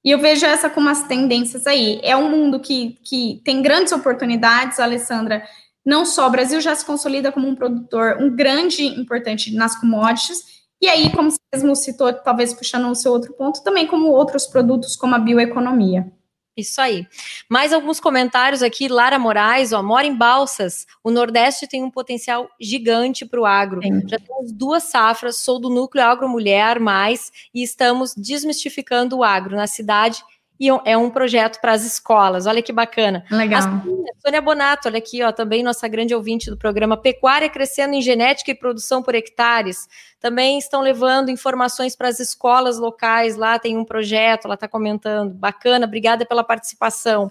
E 0.04 0.10
eu 0.10 0.18
vejo 0.18 0.44
essa 0.44 0.68
como 0.68 0.88
as 0.88 1.04
tendências 1.04 1.66
aí. 1.66 1.98
É 2.02 2.16
um 2.16 2.28
mundo 2.28 2.60
que, 2.60 2.98
que 3.04 3.40
tem 3.44 3.62
grandes 3.62 3.92
oportunidades, 3.92 4.78
Alessandra. 4.78 5.42
Não 5.84 6.04
só 6.04 6.26
o 6.26 6.30
Brasil 6.30 6.60
já 6.60 6.74
se 6.74 6.84
consolida 6.84 7.30
como 7.30 7.48
um 7.48 7.54
produtor, 7.54 8.18
um 8.20 8.34
grande 8.34 8.84
importante 8.84 9.54
nas 9.54 9.78
commodities, 9.78 10.53
e 10.80 10.88
aí, 10.88 11.10
como 11.12 11.30
você 11.30 11.38
mesmo 11.52 11.74
citou, 11.74 12.12
talvez 12.12 12.52
puxando 12.52 12.90
o 12.90 12.94
seu 12.94 13.12
outro 13.12 13.32
ponto, 13.34 13.62
também 13.62 13.86
como 13.86 14.08
outros 14.08 14.46
produtos, 14.46 14.96
como 14.96 15.14
a 15.14 15.18
bioeconomia. 15.18 16.12
Isso 16.56 16.80
aí. 16.80 17.04
Mais 17.48 17.72
alguns 17.72 17.98
comentários 17.98 18.62
aqui. 18.62 18.86
Lara 18.86 19.18
Moraes, 19.18 19.72
ó, 19.72 19.82
mora 19.82 20.06
em 20.06 20.14
Balsas. 20.14 20.86
O 21.02 21.10
Nordeste 21.10 21.66
tem 21.66 21.82
um 21.82 21.90
potencial 21.90 22.48
gigante 22.60 23.26
para 23.26 23.40
o 23.40 23.46
agro. 23.46 23.82
Sim. 23.82 24.06
Já 24.06 24.18
temos 24.18 24.52
duas 24.52 24.84
safras, 24.84 25.38
sou 25.38 25.58
do 25.58 25.68
núcleo 25.68 26.04
Agro 26.04 26.28
Mulher 26.28 26.78
Mais 26.78 27.32
e 27.52 27.62
estamos 27.62 28.14
desmistificando 28.14 29.16
o 29.16 29.24
agro 29.24 29.56
na 29.56 29.66
cidade 29.66 30.22
e 30.58 30.68
é 30.84 30.96
um 30.96 31.10
projeto 31.10 31.60
para 31.60 31.72
as 31.72 31.84
escolas. 31.84 32.46
Olha 32.46 32.62
que 32.62 32.72
bacana. 32.72 33.24
Legal. 33.30 33.60
A 33.60 34.20
Sônia 34.24 34.40
Bonato, 34.40 34.88
olha 34.88 34.98
aqui, 34.98 35.22
ó, 35.22 35.32
também 35.32 35.62
nossa 35.62 35.88
grande 35.88 36.14
ouvinte 36.14 36.48
do 36.48 36.56
programa 36.56 36.96
Pecuária 36.96 37.48
crescendo 37.48 37.94
em 37.94 38.00
genética 38.00 38.52
e 38.52 38.54
produção 38.54 39.02
por 39.02 39.14
hectares. 39.14 39.88
Também 40.20 40.58
estão 40.58 40.80
levando 40.80 41.28
informações 41.28 41.96
para 41.96 42.08
as 42.08 42.20
escolas 42.20 42.78
locais. 42.78 43.36
Lá 43.36 43.58
tem 43.58 43.76
um 43.76 43.84
projeto, 43.84 44.44
ela 44.44 44.54
está 44.54 44.68
comentando. 44.68 45.34
Bacana, 45.34 45.86
obrigada 45.86 46.24
pela 46.24 46.44
participação. 46.44 47.30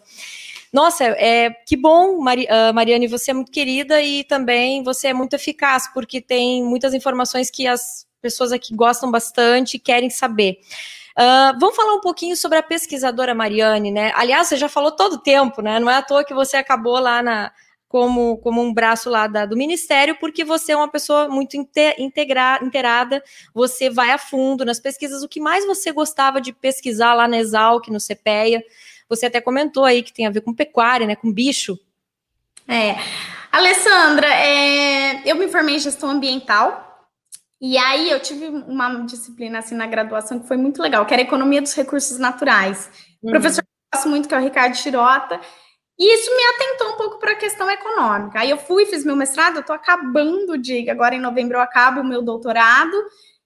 Nossa, 0.71 1.05
é 1.05 1.51
que 1.51 1.77
bom, 1.77 2.19
Mari, 2.19 2.45
uh, 2.45 2.73
Mariane, 2.73 3.07
você 3.07 3.31
é 3.31 3.33
muito 3.33 3.51
querida 3.51 4.01
e 4.01 4.23
também 4.23 4.83
você 4.83 5.09
é 5.09 5.13
muito 5.13 5.36
eficaz, 5.36 5.88
porque 5.93 6.19
tem 6.19 6.63
muitas 6.63 6.93
informações 6.93 7.49
que 7.49 7.67
as 7.67 8.05
pessoas 8.21 8.51
aqui 8.51 8.75
gostam 8.75 9.12
bastante 9.12 9.75
e 9.75 9.79
querem 9.79 10.09
saber. 10.09 10.57
Uh, 11.17 11.60
vamos 11.60 11.76
falar 11.76 11.93
um 11.93 12.02
pouquinho 12.02 12.36
sobre 12.36 12.58
a 12.58 12.63
pesquisadora 12.63 13.36
Mariane, 13.36 13.91
né? 13.91 14.12
Aliás, 14.15 14.47
você 14.47 14.58
já 14.58 14.67
falou 14.67 14.91
todo 14.91 15.13
o 15.13 15.19
tempo, 15.19 15.62
né? 15.62 15.80
Não 15.80 15.89
é 15.89 15.95
à 15.95 16.02
toa 16.02 16.23
que 16.23 16.34
você 16.34 16.58
acabou 16.58 16.99
lá 16.99 17.21
na, 17.21 17.52
como, 17.88 18.38
como 18.39 18.60
um 18.60 18.73
braço 18.73 19.08
lá 19.08 19.28
da, 19.28 19.45
do 19.45 19.56
Ministério, 19.56 20.17
porque 20.19 20.43
você 20.43 20.71
é 20.71 20.76
uma 20.76 20.88
pessoa 20.88 21.30
muito 21.30 21.56
inteirada, 21.56 23.23
você 23.54 23.88
vai 23.91 24.10
a 24.10 24.17
fundo 24.17 24.65
nas 24.65 24.80
pesquisas. 24.80 25.21
O 25.21 25.30
que 25.30 25.39
mais 25.39 25.63
você 25.67 25.91
gostava 25.91 26.41
de 26.41 26.52
pesquisar 26.52 27.13
lá 27.13 27.28
na 27.28 27.38
Exalc, 27.38 27.88
no 27.89 27.99
CPEA? 27.99 28.63
Você 29.08 29.28
até 29.28 29.39
comentou 29.39 29.86
aí 29.86 30.02
que 30.02 30.12
tem 30.12 30.26
a 30.26 30.32
ver 30.32 30.41
com 30.41 30.52
pecuária, 30.52 31.06
né? 31.06 31.15
Com 31.15 31.32
bicho. 31.32 31.78
É. 32.67 32.95
Alessandra, 33.52 34.28
é, 34.28 35.21
eu 35.30 35.36
me 35.36 35.47
formei 35.47 35.76
em 35.76 35.80
gestão 35.80 36.10
ambiental 36.10 36.92
e 37.65 37.78
aí 37.78 38.10
eu 38.10 38.19
tive 38.19 38.47
uma 38.47 39.06
disciplina 39.06 39.60
assim 39.60 39.73
na 39.73 39.88
graduação 39.88 40.38
que 40.38 40.49
foi 40.49 40.58
muito 40.58 40.82
legal, 40.82 41.06
que 41.06 41.13
era 41.13 41.23
economia 41.23 41.62
dos 41.62 41.73
recursos 41.73 42.19
naturais. 42.19 42.89
O 43.21 43.28
uhum. 43.28 43.32
professor 43.32 43.63
que 43.63 43.69
eu 43.69 43.97
gosto 43.97 44.10
muito, 44.10 44.28
que 44.28 44.36
é 44.36 44.38
o 44.38 44.41
Ricardo 44.41 44.76
Chirota, 44.76 45.39
e 45.97 46.13
isso 46.13 46.30
me 46.36 46.43
atentou 46.43 46.93
um 46.93 46.97
pouco 46.97 47.19
para 47.19 47.32
a 47.32 47.36
questão 47.36 47.71
econômica. 47.71 48.41
Aí 48.41 48.49
eu 48.49 48.58
fui, 48.58 48.86
fiz 48.86 49.06
meu 49.06 49.15
mestrado, 49.15 49.56
eu 49.56 49.62
estou 49.62 49.73
acabando 49.73 50.58
de, 50.58 50.89
agora 50.89 51.15
em 51.15 51.21
novembro 51.21 51.56
eu 51.56 51.62
acabo 51.62 52.02
o 52.02 52.06
meu 52.06 52.21
doutorado, 52.21 53.02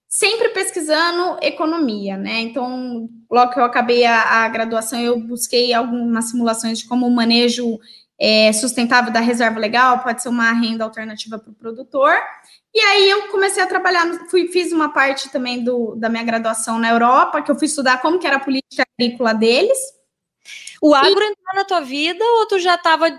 sempre 0.10 0.50
pesquisando 0.50 1.38
economia, 1.44 2.18
né? 2.18 2.40
Então, 2.40 3.08
logo 3.30 3.54
que 3.54 3.60
eu 3.60 3.66
acabei 3.66 4.04
a, 4.04 4.46
a 4.46 4.50
graduação, 4.50 5.00
eu 5.00 5.20
busquei 5.20 5.76
algumas 5.76 6.32
simulações 6.32 6.80
de 6.80 6.88
como 6.88 7.06
o 7.06 7.16
manejo 7.16 7.78
é, 8.20 8.52
sustentável 8.52 9.14
da 9.14 9.20
reserva 9.20 9.60
legal 9.60 10.00
pode 10.00 10.24
ser 10.24 10.30
uma 10.30 10.52
renda 10.54 10.84
alternativa 10.84 11.38
para 11.38 11.52
o 11.52 11.56
produtor. 11.56 12.18
E 12.74 12.80
aí 12.80 13.10
eu 13.10 13.30
comecei 13.30 13.64
a 13.64 13.68
trabalhar, 13.68 14.06
fui, 14.30 14.48
fiz 14.50 14.72
uma 14.72 14.94
parte 14.94 15.30
também 15.30 15.64
do, 15.64 15.96
da 15.96 16.10
minha 16.10 16.24
graduação 16.24 16.78
na 16.78 16.90
Europa, 16.90 17.42
que 17.42 17.50
eu 17.50 17.56
fui 17.58 17.66
estudar 17.66 18.02
como 18.02 18.20
que 18.20 18.28
era 18.28 18.36
a 18.36 18.44
política 18.44 18.84
agrícola 18.98 19.34
deles. 19.34 19.78
O 20.82 20.94
agro 20.94 21.22
e... 21.22 21.28
entrou 21.28 21.56
na 21.56 21.66
tua 21.66 21.82
vida 21.82 22.24
ou 22.24 22.46
tu 22.48 22.60
já 22.60 22.76
estava 22.76 23.10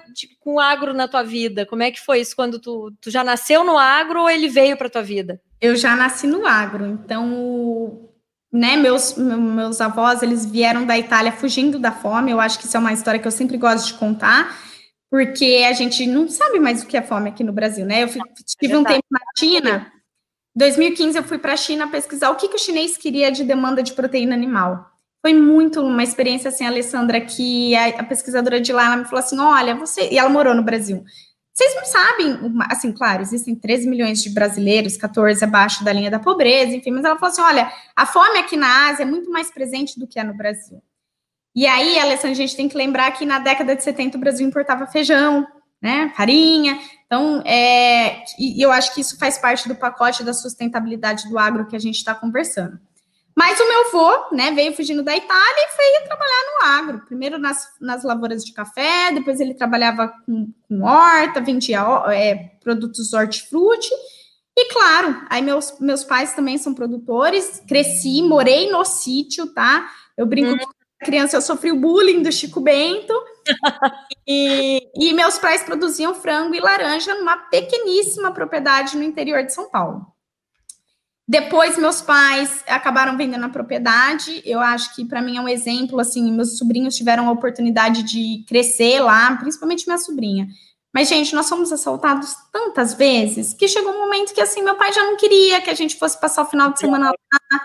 com 0.40 0.54
o 0.54 0.60
agro 0.60 0.94
na 0.94 1.08
tua 1.08 1.22
vida? 1.22 1.66
Como 1.66 1.82
é 1.82 1.90
que 1.90 2.00
foi 2.00 2.20
isso 2.20 2.36
quando 2.36 2.58
tu, 2.58 2.92
tu 3.00 3.10
já 3.10 3.24
nasceu 3.24 3.64
no 3.64 3.76
agro 3.76 4.22
ou 4.22 4.30
ele 4.30 4.48
veio 4.48 4.76
para 4.76 4.88
tua 4.88 5.02
vida? 5.02 5.40
Eu 5.60 5.74
já 5.74 5.96
nasci 5.96 6.26
no 6.26 6.46
agro, 6.46 6.86
então, 6.86 8.08
né, 8.52 8.76
meus, 8.76 9.16
meus 9.16 9.80
avós, 9.80 10.22
eles 10.22 10.46
vieram 10.46 10.86
da 10.86 10.96
Itália 10.96 11.32
fugindo 11.32 11.80
da 11.80 11.90
fome, 11.90 12.30
eu 12.30 12.38
acho 12.38 12.60
que 12.60 12.66
isso 12.66 12.76
é 12.76 12.80
uma 12.80 12.92
história 12.92 13.18
que 13.18 13.26
eu 13.26 13.32
sempre 13.32 13.56
gosto 13.56 13.88
de 13.88 13.94
contar, 13.94 14.56
porque 15.10 15.64
a 15.68 15.72
gente 15.72 16.06
não 16.06 16.28
sabe 16.28 16.58
mais 16.58 16.82
o 16.82 16.86
que 16.86 16.96
é 16.96 17.02
fome 17.02 17.30
aqui 17.30 17.42
no 17.42 17.52
Brasil, 17.52 17.86
né? 17.86 18.04
Eu 18.04 18.08
fui, 18.08 18.20
tive 18.58 18.76
um 18.76 18.84
tempo 18.84 19.06
na 19.10 19.20
China. 19.36 19.92
Em 20.54 20.58
2015 20.58 21.18
eu 21.18 21.24
fui 21.24 21.38
para 21.38 21.54
a 21.54 21.56
China 21.56 21.88
pesquisar 21.88 22.30
o 22.30 22.36
que, 22.36 22.48
que 22.48 22.56
o 22.56 22.58
chinês 22.58 22.96
queria 22.96 23.30
de 23.30 23.44
demanda 23.44 23.82
de 23.82 23.92
proteína 23.92 24.34
animal. 24.34 24.86
Foi 25.20 25.34
muito 25.34 25.80
uma 25.80 26.02
experiência 26.02 26.48
assim, 26.48 26.66
Alessandra, 26.66 27.20
que 27.20 27.74
a, 27.74 28.00
a 28.00 28.04
pesquisadora 28.04 28.60
de 28.60 28.72
lá 28.72 28.86
ela 28.86 28.96
me 28.96 29.04
falou 29.04 29.20
assim: 29.20 29.38
olha, 29.38 29.74
você. 29.74 30.08
E 30.10 30.18
ela 30.18 30.28
morou 30.28 30.54
no 30.54 30.62
Brasil. 30.62 31.04
Vocês 31.52 31.74
não 31.74 31.84
sabem, 31.84 32.38
assim, 32.70 32.92
claro, 32.92 33.20
existem 33.20 33.52
13 33.52 33.88
milhões 33.88 34.22
de 34.22 34.30
brasileiros, 34.30 34.96
14 34.96 35.42
abaixo 35.42 35.82
da 35.82 35.92
linha 35.92 36.08
da 36.08 36.20
pobreza, 36.20 36.76
enfim, 36.76 36.92
mas 36.92 37.04
ela 37.04 37.18
falou 37.18 37.32
assim: 37.32 37.42
olha, 37.42 37.72
a 37.96 38.06
fome 38.06 38.38
aqui 38.38 38.56
na 38.56 38.88
Ásia 38.88 39.02
é 39.02 39.06
muito 39.06 39.28
mais 39.28 39.50
presente 39.50 39.98
do 39.98 40.06
que 40.06 40.20
é 40.20 40.24
no 40.24 40.36
Brasil. 40.36 40.80
E 41.58 41.66
aí, 41.66 41.98
Alessandra, 41.98 42.30
a 42.30 42.34
gente 42.34 42.54
tem 42.54 42.68
que 42.68 42.76
lembrar 42.76 43.10
que 43.10 43.26
na 43.26 43.40
década 43.40 43.74
de 43.74 43.82
70 43.82 44.16
o 44.16 44.20
Brasil 44.20 44.46
importava 44.46 44.86
feijão, 44.86 45.44
né, 45.82 46.12
farinha. 46.16 46.78
Então, 47.04 47.42
é, 47.44 48.22
e 48.38 48.64
eu 48.64 48.70
acho 48.70 48.94
que 48.94 49.00
isso 49.00 49.18
faz 49.18 49.38
parte 49.38 49.66
do 49.66 49.74
pacote 49.74 50.22
da 50.22 50.32
sustentabilidade 50.32 51.28
do 51.28 51.36
agro 51.36 51.66
que 51.66 51.74
a 51.74 51.78
gente 51.80 51.96
está 51.96 52.14
conversando. 52.14 52.78
Mas 53.36 53.58
o 53.58 53.66
meu 53.66 53.88
avô, 53.88 54.36
né, 54.36 54.52
veio 54.52 54.72
fugindo 54.72 55.02
da 55.02 55.16
Itália 55.16 55.66
e 55.66 55.74
foi 55.74 56.06
trabalhar 56.06 56.44
no 56.46 56.66
agro. 56.68 57.06
Primeiro 57.06 57.40
nas, 57.40 57.66
nas 57.80 58.04
lavouras 58.04 58.44
de 58.44 58.52
café, 58.52 59.10
depois 59.10 59.40
ele 59.40 59.52
trabalhava 59.52 60.14
com, 60.24 60.52
com 60.68 60.84
horta, 60.84 61.40
vendia 61.40 61.80
é, 62.12 62.36
produtos 62.62 63.12
hortifruti. 63.12 63.90
E 64.56 64.72
claro, 64.72 65.26
aí 65.28 65.42
meus, 65.42 65.76
meus 65.80 66.04
pais 66.04 66.34
também 66.34 66.56
são 66.56 66.72
produtores, 66.72 67.60
cresci, 67.66 68.22
morei 68.22 68.70
no 68.70 68.84
sítio, 68.84 69.48
tá? 69.48 69.90
Eu 70.16 70.24
brinco 70.24 70.52
hum 70.52 70.77
criança 71.00 71.36
eu 71.36 71.40
sofri 71.40 71.72
o 71.72 71.80
bullying 71.80 72.22
do 72.22 72.32
Chico 72.32 72.60
Bento. 72.60 73.12
e, 74.26 74.82
e, 74.94 75.12
meus 75.12 75.38
pais 75.38 75.62
produziam 75.62 76.14
frango 76.14 76.54
e 76.54 76.60
laranja 76.60 77.14
numa 77.14 77.36
pequeníssima 77.36 78.32
propriedade 78.32 78.96
no 78.96 79.02
interior 79.02 79.42
de 79.44 79.52
São 79.52 79.70
Paulo. 79.70 80.06
Depois, 81.26 81.76
meus 81.76 82.00
pais 82.00 82.64
acabaram 82.66 83.16
vendendo 83.16 83.44
a 83.44 83.50
propriedade. 83.50 84.42
Eu 84.46 84.60
acho 84.60 84.94
que, 84.94 85.04
para 85.04 85.20
mim, 85.20 85.36
é 85.36 85.40
um 85.40 85.48
exemplo. 85.48 86.00
Assim, 86.00 86.32
meus 86.32 86.56
sobrinhos 86.56 86.96
tiveram 86.96 87.28
a 87.28 87.32
oportunidade 87.32 88.02
de 88.02 88.44
crescer 88.48 89.00
lá, 89.00 89.36
principalmente 89.36 89.86
minha 89.86 89.98
sobrinha. 89.98 90.48
Mas, 90.92 91.08
gente, 91.08 91.34
nós 91.34 91.48
fomos 91.48 91.70
assaltados 91.70 92.34
tantas 92.50 92.94
vezes 92.94 93.52
que 93.52 93.68
chegou 93.68 93.92
um 93.92 93.98
momento 93.98 94.32
que, 94.32 94.40
assim, 94.40 94.62
meu 94.62 94.74
pai 94.76 94.90
já 94.90 95.04
não 95.04 95.16
queria 95.16 95.60
que 95.60 95.68
a 95.68 95.74
gente 95.74 95.98
fosse 95.98 96.18
passar 96.18 96.42
o 96.42 96.46
final 96.46 96.72
de 96.72 96.80
semana 96.80 97.10
lá 97.10 97.60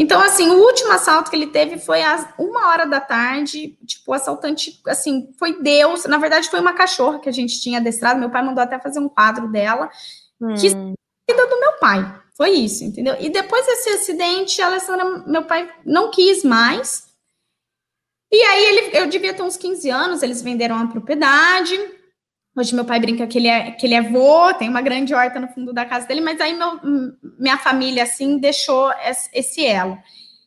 então, 0.00 0.18
assim, 0.18 0.48
o 0.48 0.64
último 0.64 0.90
assalto 0.92 1.30
que 1.30 1.36
ele 1.36 1.48
teve 1.48 1.78
foi 1.78 2.02
às 2.02 2.26
uma 2.38 2.68
hora 2.68 2.86
da 2.86 3.02
tarde. 3.02 3.76
Tipo, 3.84 4.12
o 4.12 4.14
assaltante, 4.14 4.80
assim, 4.86 5.30
foi 5.38 5.60
Deus. 5.60 6.06
Na 6.06 6.16
verdade, 6.16 6.48
foi 6.48 6.58
uma 6.58 6.72
cachorra 6.72 7.18
que 7.18 7.28
a 7.28 7.32
gente 7.32 7.60
tinha 7.60 7.78
adestrado. 7.78 8.18
Meu 8.18 8.30
pai 8.30 8.42
mandou 8.42 8.64
até 8.64 8.78
fazer 8.78 8.98
um 8.98 9.10
quadro 9.10 9.52
dela. 9.52 9.90
Hum. 10.40 10.54
Que 10.54 10.70
vida 10.70 11.46
do 11.50 11.60
meu 11.60 11.72
pai. 11.78 12.18
Foi 12.34 12.48
isso, 12.48 12.82
entendeu? 12.82 13.14
E 13.20 13.28
depois 13.28 13.66
desse 13.66 13.90
acidente, 13.90 14.62
a 14.62 14.68
Alessandra, 14.68 15.22
meu 15.26 15.44
pai 15.44 15.70
não 15.84 16.10
quis 16.10 16.42
mais. 16.44 17.06
E 18.32 18.42
aí 18.42 18.64
ele, 18.64 18.96
eu 18.96 19.06
devia 19.06 19.34
ter 19.34 19.42
uns 19.42 19.58
15 19.58 19.90
anos, 19.90 20.22
eles 20.22 20.40
venderam 20.40 20.76
a 20.76 20.86
propriedade. 20.86 21.78
Hoje 22.56 22.74
meu 22.74 22.84
pai 22.84 22.98
brinca 22.98 23.26
que 23.26 23.38
ele 23.38 23.46
é 23.46 23.70
que 23.70 23.86
ele 23.86 23.94
é 23.94 24.02
vô, 24.02 24.52
tem 24.54 24.68
uma 24.68 24.82
grande 24.82 25.14
horta 25.14 25.38
no 25.38 25.48
fundo 25.48 25.72
da 25.72 25.84
casa 25.84 26.06
dele, 26.06 26.20
mas 26.20 26.40
aí 26.40 26.52
meu, 26.52 26.80
minha 27.38 27.56
família 27.56 28.02
assim 28.02 28.38
deixou 28.38 28.90
esse 29.32 29.64
elo. 29.64 29.96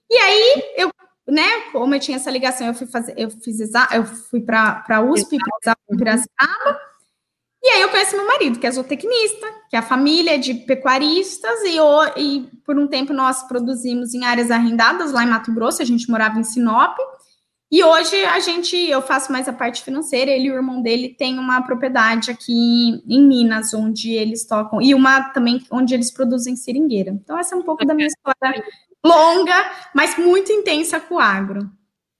E 0.09 0.15
aí 0.15 0.63
eu, 0.75 0.91
né, 1.27 1.61
como 1.71 1.95
eu 1.95 1.99
tinha 1.99 2.17
essa 2.17 2.29
ligação, 2.29 2.67
eu 2.67 2.73
fui 2.73 2.87
fazer, 2.87 3.13
eu 3.17 3.29
fiz 3.29 3.59
eu 3.93 4.05
fui 4.05 4.41
para 4.41 4.75
para 4.81 5.01
USP, 5.01 5.37
para 5.63 5.75
Piracicaba. 5.97 6.79
E 7.63 7.69
aí 7.69 7.81
eu 7.81 7.89
conheci 7.89 8.13
meu 8.13 8.27
marido, 8.27 8.59
que 8.59 8.67
é 8.67 8.71
zootecnista, 8.71 9.47
que 9.69 9.75
é 9.77 9.79
a 9.79 9.81
família 9.81 10.37
de 10.37 10.53
pecuaristas, 10.53 11.61
e, 11.61 11.77
eu, 11.77 11.87
e 12.17 12.49
por 12.65 12.77
um 12.77 12.87
tempo 12.87 13.13
nós 13.13 13.43
produzimos 13.43 14.13
em 14.13 14.25
áreas 14.25 14.51
arrendadas 14.51 15.13
lá 15.13 15.23
em 15.23 15.29
Mato 15.29 15.53
Grosso, 15.53 15.81
a 15.81 15.85
gente 15.85 16.09
morava 16.11 16.37
em 16.37 16.43
Sinop. 16.43 16.97
E 17.73 17.83
hoje 17.83 18.23
a 18.25 18.39
gente, 18.39 18.77
eu 18.77 19.01
faço 19.01 19.31
mais 19.31 19.49
a 19.49 19.51
parte 19.51 19.81
financeira, 19.81 20.29
ele 20.29 20.45
e 20.45 20.51
o 20.51 20.53
irmão 20.53 20.79
dele 20.79 21.09
tem 21.09 21.39
uma 21.39 21.59
propriedade 21.63 22.29
aqui 22.29 23.01
em 23.07 23.25
Minas, 23.25 23.73
onde 23.73 24.11
eles 24.11 24.45
tocam, 24.45 24.79
e 24.79 24.93
uma 24.93 25.31
também 25.31 25.59
onde 25.71 25.91
eles 25.91 26.11
produzem 26.11 26.55
seringueira. 26.55 27.09
Então, 27.09 27.35
essa 27.35 27.55
é 27.55 27.57
um 27.57 27.63
pouco 27.63 27.83
da 27.83 27.95
minha 27.95 28.07
história 28.07 28.63
longa, 29.03 29.71
mas 29.91 30.15
muito 30.19 30.51
intensa 30.51 30.99
com 30.99 31.15
o 31.15 31.19
agro. 31.19 31.61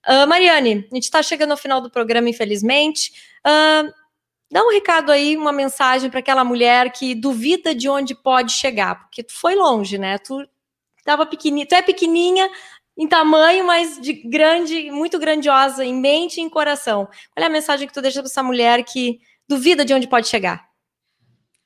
Uh, 0.04 0.26
Mariane, 0.26 0.88
a 0.90 0.94
gente 0.96 1.04
está 1.04 1.22
chegando 1.22 1.52
ao 1.52 1.56
final 1.56 1.80
do 1.80 1.88
programa, 1.88 2.28
infelizmente. 2.28 3.12
Uh, 3.46 3.94
dá 4.50 4.60
um 4.60 4.72
recado 4.72 5.12
aí, 5.12 5.36
uma 5.36 5.52
mensagem 5.52 6.10
para 6.10 6.18
aquela 6.18 6.42
mulher 6.42 6.90
que 6.90 7.14
duvida 7.14 7.72
de 7.72 7.88
onde 7.88 8.12
pode 8.12 8.52
chegar, 8.52 9.02
porque 9.02 9.22
tu 9.22 9.32
foi 9.32 9.54
longe, 9.54 9.98
né? 9.98 10.18
Tu 10.18 10.36
tava 11.04 11.24
pequenininha, 11.24 11.68
tu 11.68 11.76
é 11.76 11.82
pequenininha 11.82 12.50
em 12.96 13.08
tamanho, 13.08 13.66
mas 13.66 14.00
de 14.00 14.12
grande, 14.12 14.90
muito 14.90 15.18
grandiosa 15.18 15.84
em 15.84 15.94
mente 15.94 16.38
e 16.38 16.40
em 16.40 16.48
coração. 16.48 17.08
É 17.36 17.44
a 17.44 17.48
mensagem 17.48 17.86
que 17.86 17.94
tu 17.94 18.02
deixa 18.02 18.20
para 18.20 18.28
essa 18.28 18.42
mulher 18.42 18.84
que 18.84 19.18
duvida 19.48 19.84
de 19.84 19.92
onde 19.92 20.06
pode 20.06 20.28
chegar? 20.28 20.64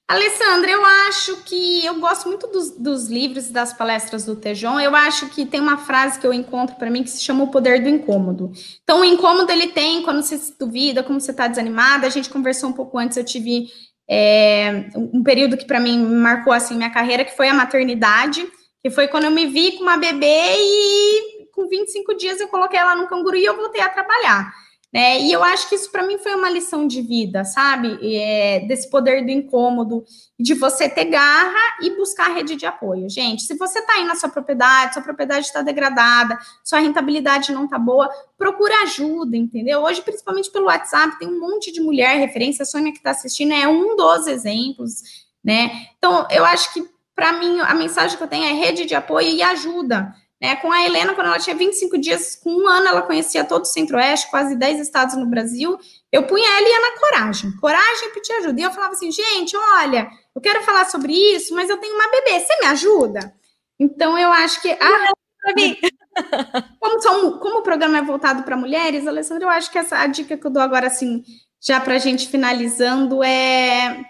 Alessandra, 0.09 0.71
eu 0.71 0.83
acho 1.07 1.43
que 1.45 1.85
eu 1.85 2.01
gosto 2.01 2.29
muito 2.29 2.47
dos, 2.47 2.71
dos 2.71 3.09
livros 3.09 3.51
e 3.51 3.53
das 3.53 3.75
palestras 3.75 4.25
do 4.25 4.35
Tejon. 4.35 4.81
Eu 4.81 4.97
acho 4.97 5.29
que 5.29 5.45
tem 5.45 5.61
uma 5.61 5.77
frase 5.77 6.19
que 6.19 6.27
eu 6.27 6.33
encontro 6.33 6.77
para 6.77 6.89
mim 6.89 7.03
que 7.03 7.11
se 7.11 7.23
chama 7.23 7.45
o 7.45 7.51
poder 7.51 7.83
do 7.83 7.91
incômodo. 7.91 8.51
Então, 8.83 9.01
o 9.01 9.05
incômodo 9.05 9.53
ele 9.53 9.67
tem 9.67 10.03
quando 10.03 10.23
você 10.23 10.39
se 10.39 10.59
duvida, 10.59 11.03
como 11.03 11.21
você 11.21 11.31
está 11.31 11.47
desanimada. 11.47 12.07
A 12.07 12.11
gente 12.11 12.31
conversou 12.31 12.71
um 12.71 12.73
pouco 12.73 12.97
antes, 12.97 13.19
eu 13.19 13.25
tive 13.25 13.67
é, 14.09 14.89
um 14.97 15.23
período 15.23 15.59
que 15.59 15.67
para 15.67 15.79
mim 15.79 16.03
marcou 16.03 16.55
assim 16.55 16.75
minha 16.75 16.89
carreira, 16.89 17.23
que 17.23 17.37
foi 17.37 17.51
a 17.51 17.55
maternidade, 17.55 18.49
que 18.83 18.91
foi 18.91 19.09
quando 19.09 19.25
eu 19.25 19.31
me 19.31 19.47
vi 19.47 19.73
com 19.73 19.83
uma 19.83 19.97
bebê 19.97 20.55
e 20.57 21.49
com 21.53 21.69
25 21.69 22.15
dias 22.17 22.41
eu 22.41 22.49
coloquei 22.49 22.79
ela 22.79 22.95
no 22.95 23.09
canguru 23.09 23.37
e 23.37 23.45
eu 23.45 23.57
voltei 23.57 23.81
a 23.81 23.89
trabalhar. 23.89 24.53
Né? 24.91 25.21
E 25.21 25.33
eu 25.33 25.45
acho 25.45 25.69
que 25.69 25.75
isso 25.75 25.93
para 25.93 26.07
mim 26.07 26.17
foi 26.17 26.35
uma 26.35 26.49
lição 26.49 26.87
de 26.87 27.03
vida, 27.03 27.45
sabe? 27.45 27.99
É, 28.03 28.61
desse 28.61 28.89
poder 28.89 29.23
do 29.23 29.31
incômodo, 29.31 30.03
de 30.41 30.55
você 30.55 30.89
ter 30.89 31.05
garra 31.05 31.77
e 31.83 31.91
buscar 31.91 32.33
rede 32.33 32.57
de 32.57 32.65
apoio. 32.65 33.09
Gente, 33.11 33.43
se 33.43 33.55
você 33.55 33.81
está 33.81 33.95
aí 33.95 34.05
na 34.05 34.15
sua 34.15 34.31
propriedade, 34.31 34.95
sua 34.95 35.03
propriedade 35.03 35.45
está 35.45 35.61
degradada, 35.61 36.39
sua 36.65 36.79
rentabilidade 36.79 37.53
não 37.53 37.67
está 37.67 37.79
boa, 37.79 38.09
procura 38.39 38.83
ajuda, 38.85 39.37
entendeu? 39.37 39.83
Hoje, 39.83 40.01
principalmente 40.01 40.51
pelo 40.51 40.67
WhatsApp, 40.67 41.19
tem 41.19 41.29
um 41.29 41.39
monte 41.39 41.71
de 41.71 41.83
mulher, 41.83 42.17
referência, 42.17 42.63
a 42.63 42.67
Sônia 42.67 42.93
que 42.93 42.99
está 42.99 43.11
assistindo 43.11 43.53
é 43.53 43.69
um 43.69 43.95
dos 43.95 44.27
exemplos, 44.27 45.03
né? 45.45 45.89
Então, 45.99 46.27
eu 46.31 46.47
acho 46.47 46.73
que 46.73 46.83
para 47.19 47.33
mim 47.33 47.59
a 47.63 47.75
mensagem 47.75 48.17
que 48.17 48.23
eu 48.23 48.29
tenho 48.29 48.45
é 48.45 48.53
rede 48.53 48.85
de 48.85 48.95
apoio 48.95 49.27
e 49.29 49.43
ajuda. 49.43 50.15
Né? 50.41 50.55
Com 50.55 50.71
a 50.71 50.85
Helena, 50.85 51.17
quando 51.17 51.27
ela 51.27 51.41
tinha 51.41 51.57
25 51.57 51.99
dias, 51.99 52.37
com 52.37 52.49
um 52.49 52.69
ano, 52.69 52.87
ela 52.87 53.03
conhecia 53.03 53.43
todo 53.43 53.63
o 53.63 53.67
Centro-Oeste, 53.67 54.31
quase 54.31 54.55
10 54.55 54.79
estados 54.79 55.17
no 55.17 55.27
Brasil. 55.27 55.77
Eu 56.13 56.29
punha 56.29 56.49
ela 56.49 56.69
e 56.69 56.71
ia 56.71 56.81
na 56.81 57.01
coragem. 57.01 57.51
Coragem 57.57 58.13
pedir 58.15 58.33
ajuda. 58.35 58.61
E 58.61 58.63
eu 58.63 58.71
falava 58.71 58.93
assim, 58.93 59.11
gente, 59.11 59.57
olha, 59.57 60.09
eu 60.33 60.41
quero 60.41 60.63
falar 60.63 60.85
sobre 60.85 61.13
isso, 61.13 61.53
mas 61.57 61.69
eu 61.69 61.77
tenho 61.79 61.97
uma 61.97 62.09
bebê, 62.09 62.39
você 62.39 62.57
me 62.61 62.67
ajuda? 62.67 63.35
Então, 63.81 64.17
eu 64.17 64.31
acho 64.31 64.63
que. 64.63 64.71
Ah, 64.71 65.13
como, 66.79 67.03
são, 67.03 67.39
como 67.41 67.59
o 67.59 67.63
programa 67.63 67.99
é 67.99 68.03
voltado 68.03 68.45
para 68.45 68.57
mulheres, 68.57 69.09
Alessandra, 69.09 69.45
eu 69.45 69.51
acho 69.51 69.73
que 69.73 69.79
essa 69.79 69.99
a 69.99 70.07
dica 70.07 70.37
que 70.37 70.47
eu 70.47 70.53
dou 70.53 70.63
agora, 70.63 70.87
assim, 70.87 71.25
já 71.61 71.81
para 71.81 71.97
a 71.97 71.99
gente 71.99 72.29
finalizando, 72.29 73.25
é, 73.25 74.05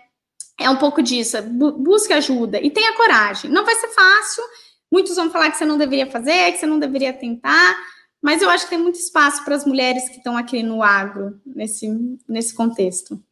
é 0.58 0.68
um 0.68 0.76
pouco 0.76 1.02
disso. 1.02 1.36
É 1.36 1.42
busque 1.42 2.12
ajuda 2.12 2.60
e 2.60 2.70
tenha 2.70 2.94
coragem. 2.94 3.50
Não 3.50 3.64
vai 3.64 3.74
ser 3.76 3.88
fácil 3.88 4.42
Muitos 4.90 5.16
vão 5.16 5.30
falar 5.30 5.50
que 5.50 5.58
você 5.58 5.66
não 5.66 5.76
deveria 5.76 6.10
fazer, 6.10 6.52
que 6.52 6.58
você 6.58 6.66
não 6.66 6.78
deveria 6.78 7.12
tentar, 7.12 7.76
mas 8.22 8.40
eu 8.40 8.48
acho 8.48 8.64
que 8.64 8.70
tem 8.70 8.78
muito 8.78 8.98
espaço 8.98 9.44
para 9.44 9.54
as 9.54 9.64
mulheres 9.64 10.08
que 10.08 10.16
estão 10.16 10.36
aqui 10.36 10.62
no 10.62 10.82
agro, 10.82 11.38
nesse, 11.44 11.88
nesse 12.26 12.54
contexto. 12.54 13.22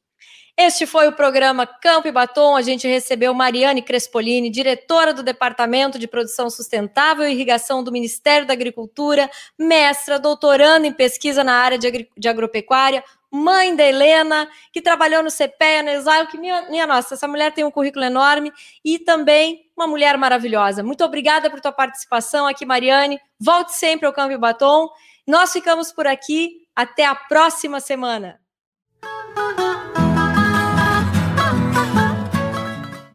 Este 0.58 0.86
foi 0.86 1.06
o 1.06 1.12
programa 1.12 1.66
Campo 1.66 2.08
e 2.08 2.12
Batom. 2.12 2.56
A 2.56 2.62
gente 2.62 2.88
recebeu 2.88 3.34
Mariane 3.34 3.82
Crespolini, 3.82 4.48
diretora 4.48 5.12
do 5.12 5.22
Departamento 5.22 5.98
de 5.98 6.08
Produção 6.08 6.48
Sustentável 6.48 7.28
e 7.28 7.32
Irrigação 7.32 7.84
do 7.84 7.92
Ministério 7.92 8.46
da 8.46 8.54
Agricultura, 8.54 9.30
mestra, 9.58 10.18
doutorando 10.18 10.86
em 10.86 10.92
pesquisa 10.92 11.44
na 11.44 11.54
área 11.54 11.78
de, 11.78 11.86
agri 11.86 12.08
de 12.16 12.28
agropecuária, 12.28 13.04
mãe 13.36 13.76
da 13.76 13.84
Helena, 13.84 14.48
que 14.72 14.80
trabalhou 14.80 15.22
no 15.22 15.30
CPEA, 15.30 15.82
no 15.82 15.90
Exile, 15.90 16.26
que 16.28 16.38
minha, 16.38 16.62
minha 16.70 16.86
nossa, 16.86 17.14
essa 17.14 17.28
mulher 17.28 17.52
tem 17.52 17.64
um 17.64 17.70
currículo 17.70 18.04
enorme 18.04 18.52
e 18.84 18.98
também 18.98 19.70
uma 19.76 19.86
mulher 19.86 20.16
maravilhosa. 20.16 20.82
Muito 20.82 21.04
obrigada 21.04 21.50
por 21.50 21.60
tua 21.60 21.72
participação 21.72 22.46
aqui, 22.46 22.64
Mariane. 22.64 23.20
Volte 23.38 23.74
sempre 23.74 24.06
ao 24.06 24.12
Câmbio 24.12 24.38
Batom. 24.38 24.88
Nós 25.26 25.52
ficamos 25.52 25.92
por 25.92 26.06
aqui. 26.06 26.66
Até 26.74 27.06
a 27.06 27.14
próxima 27.14 27.80
semana. 27.80 28.38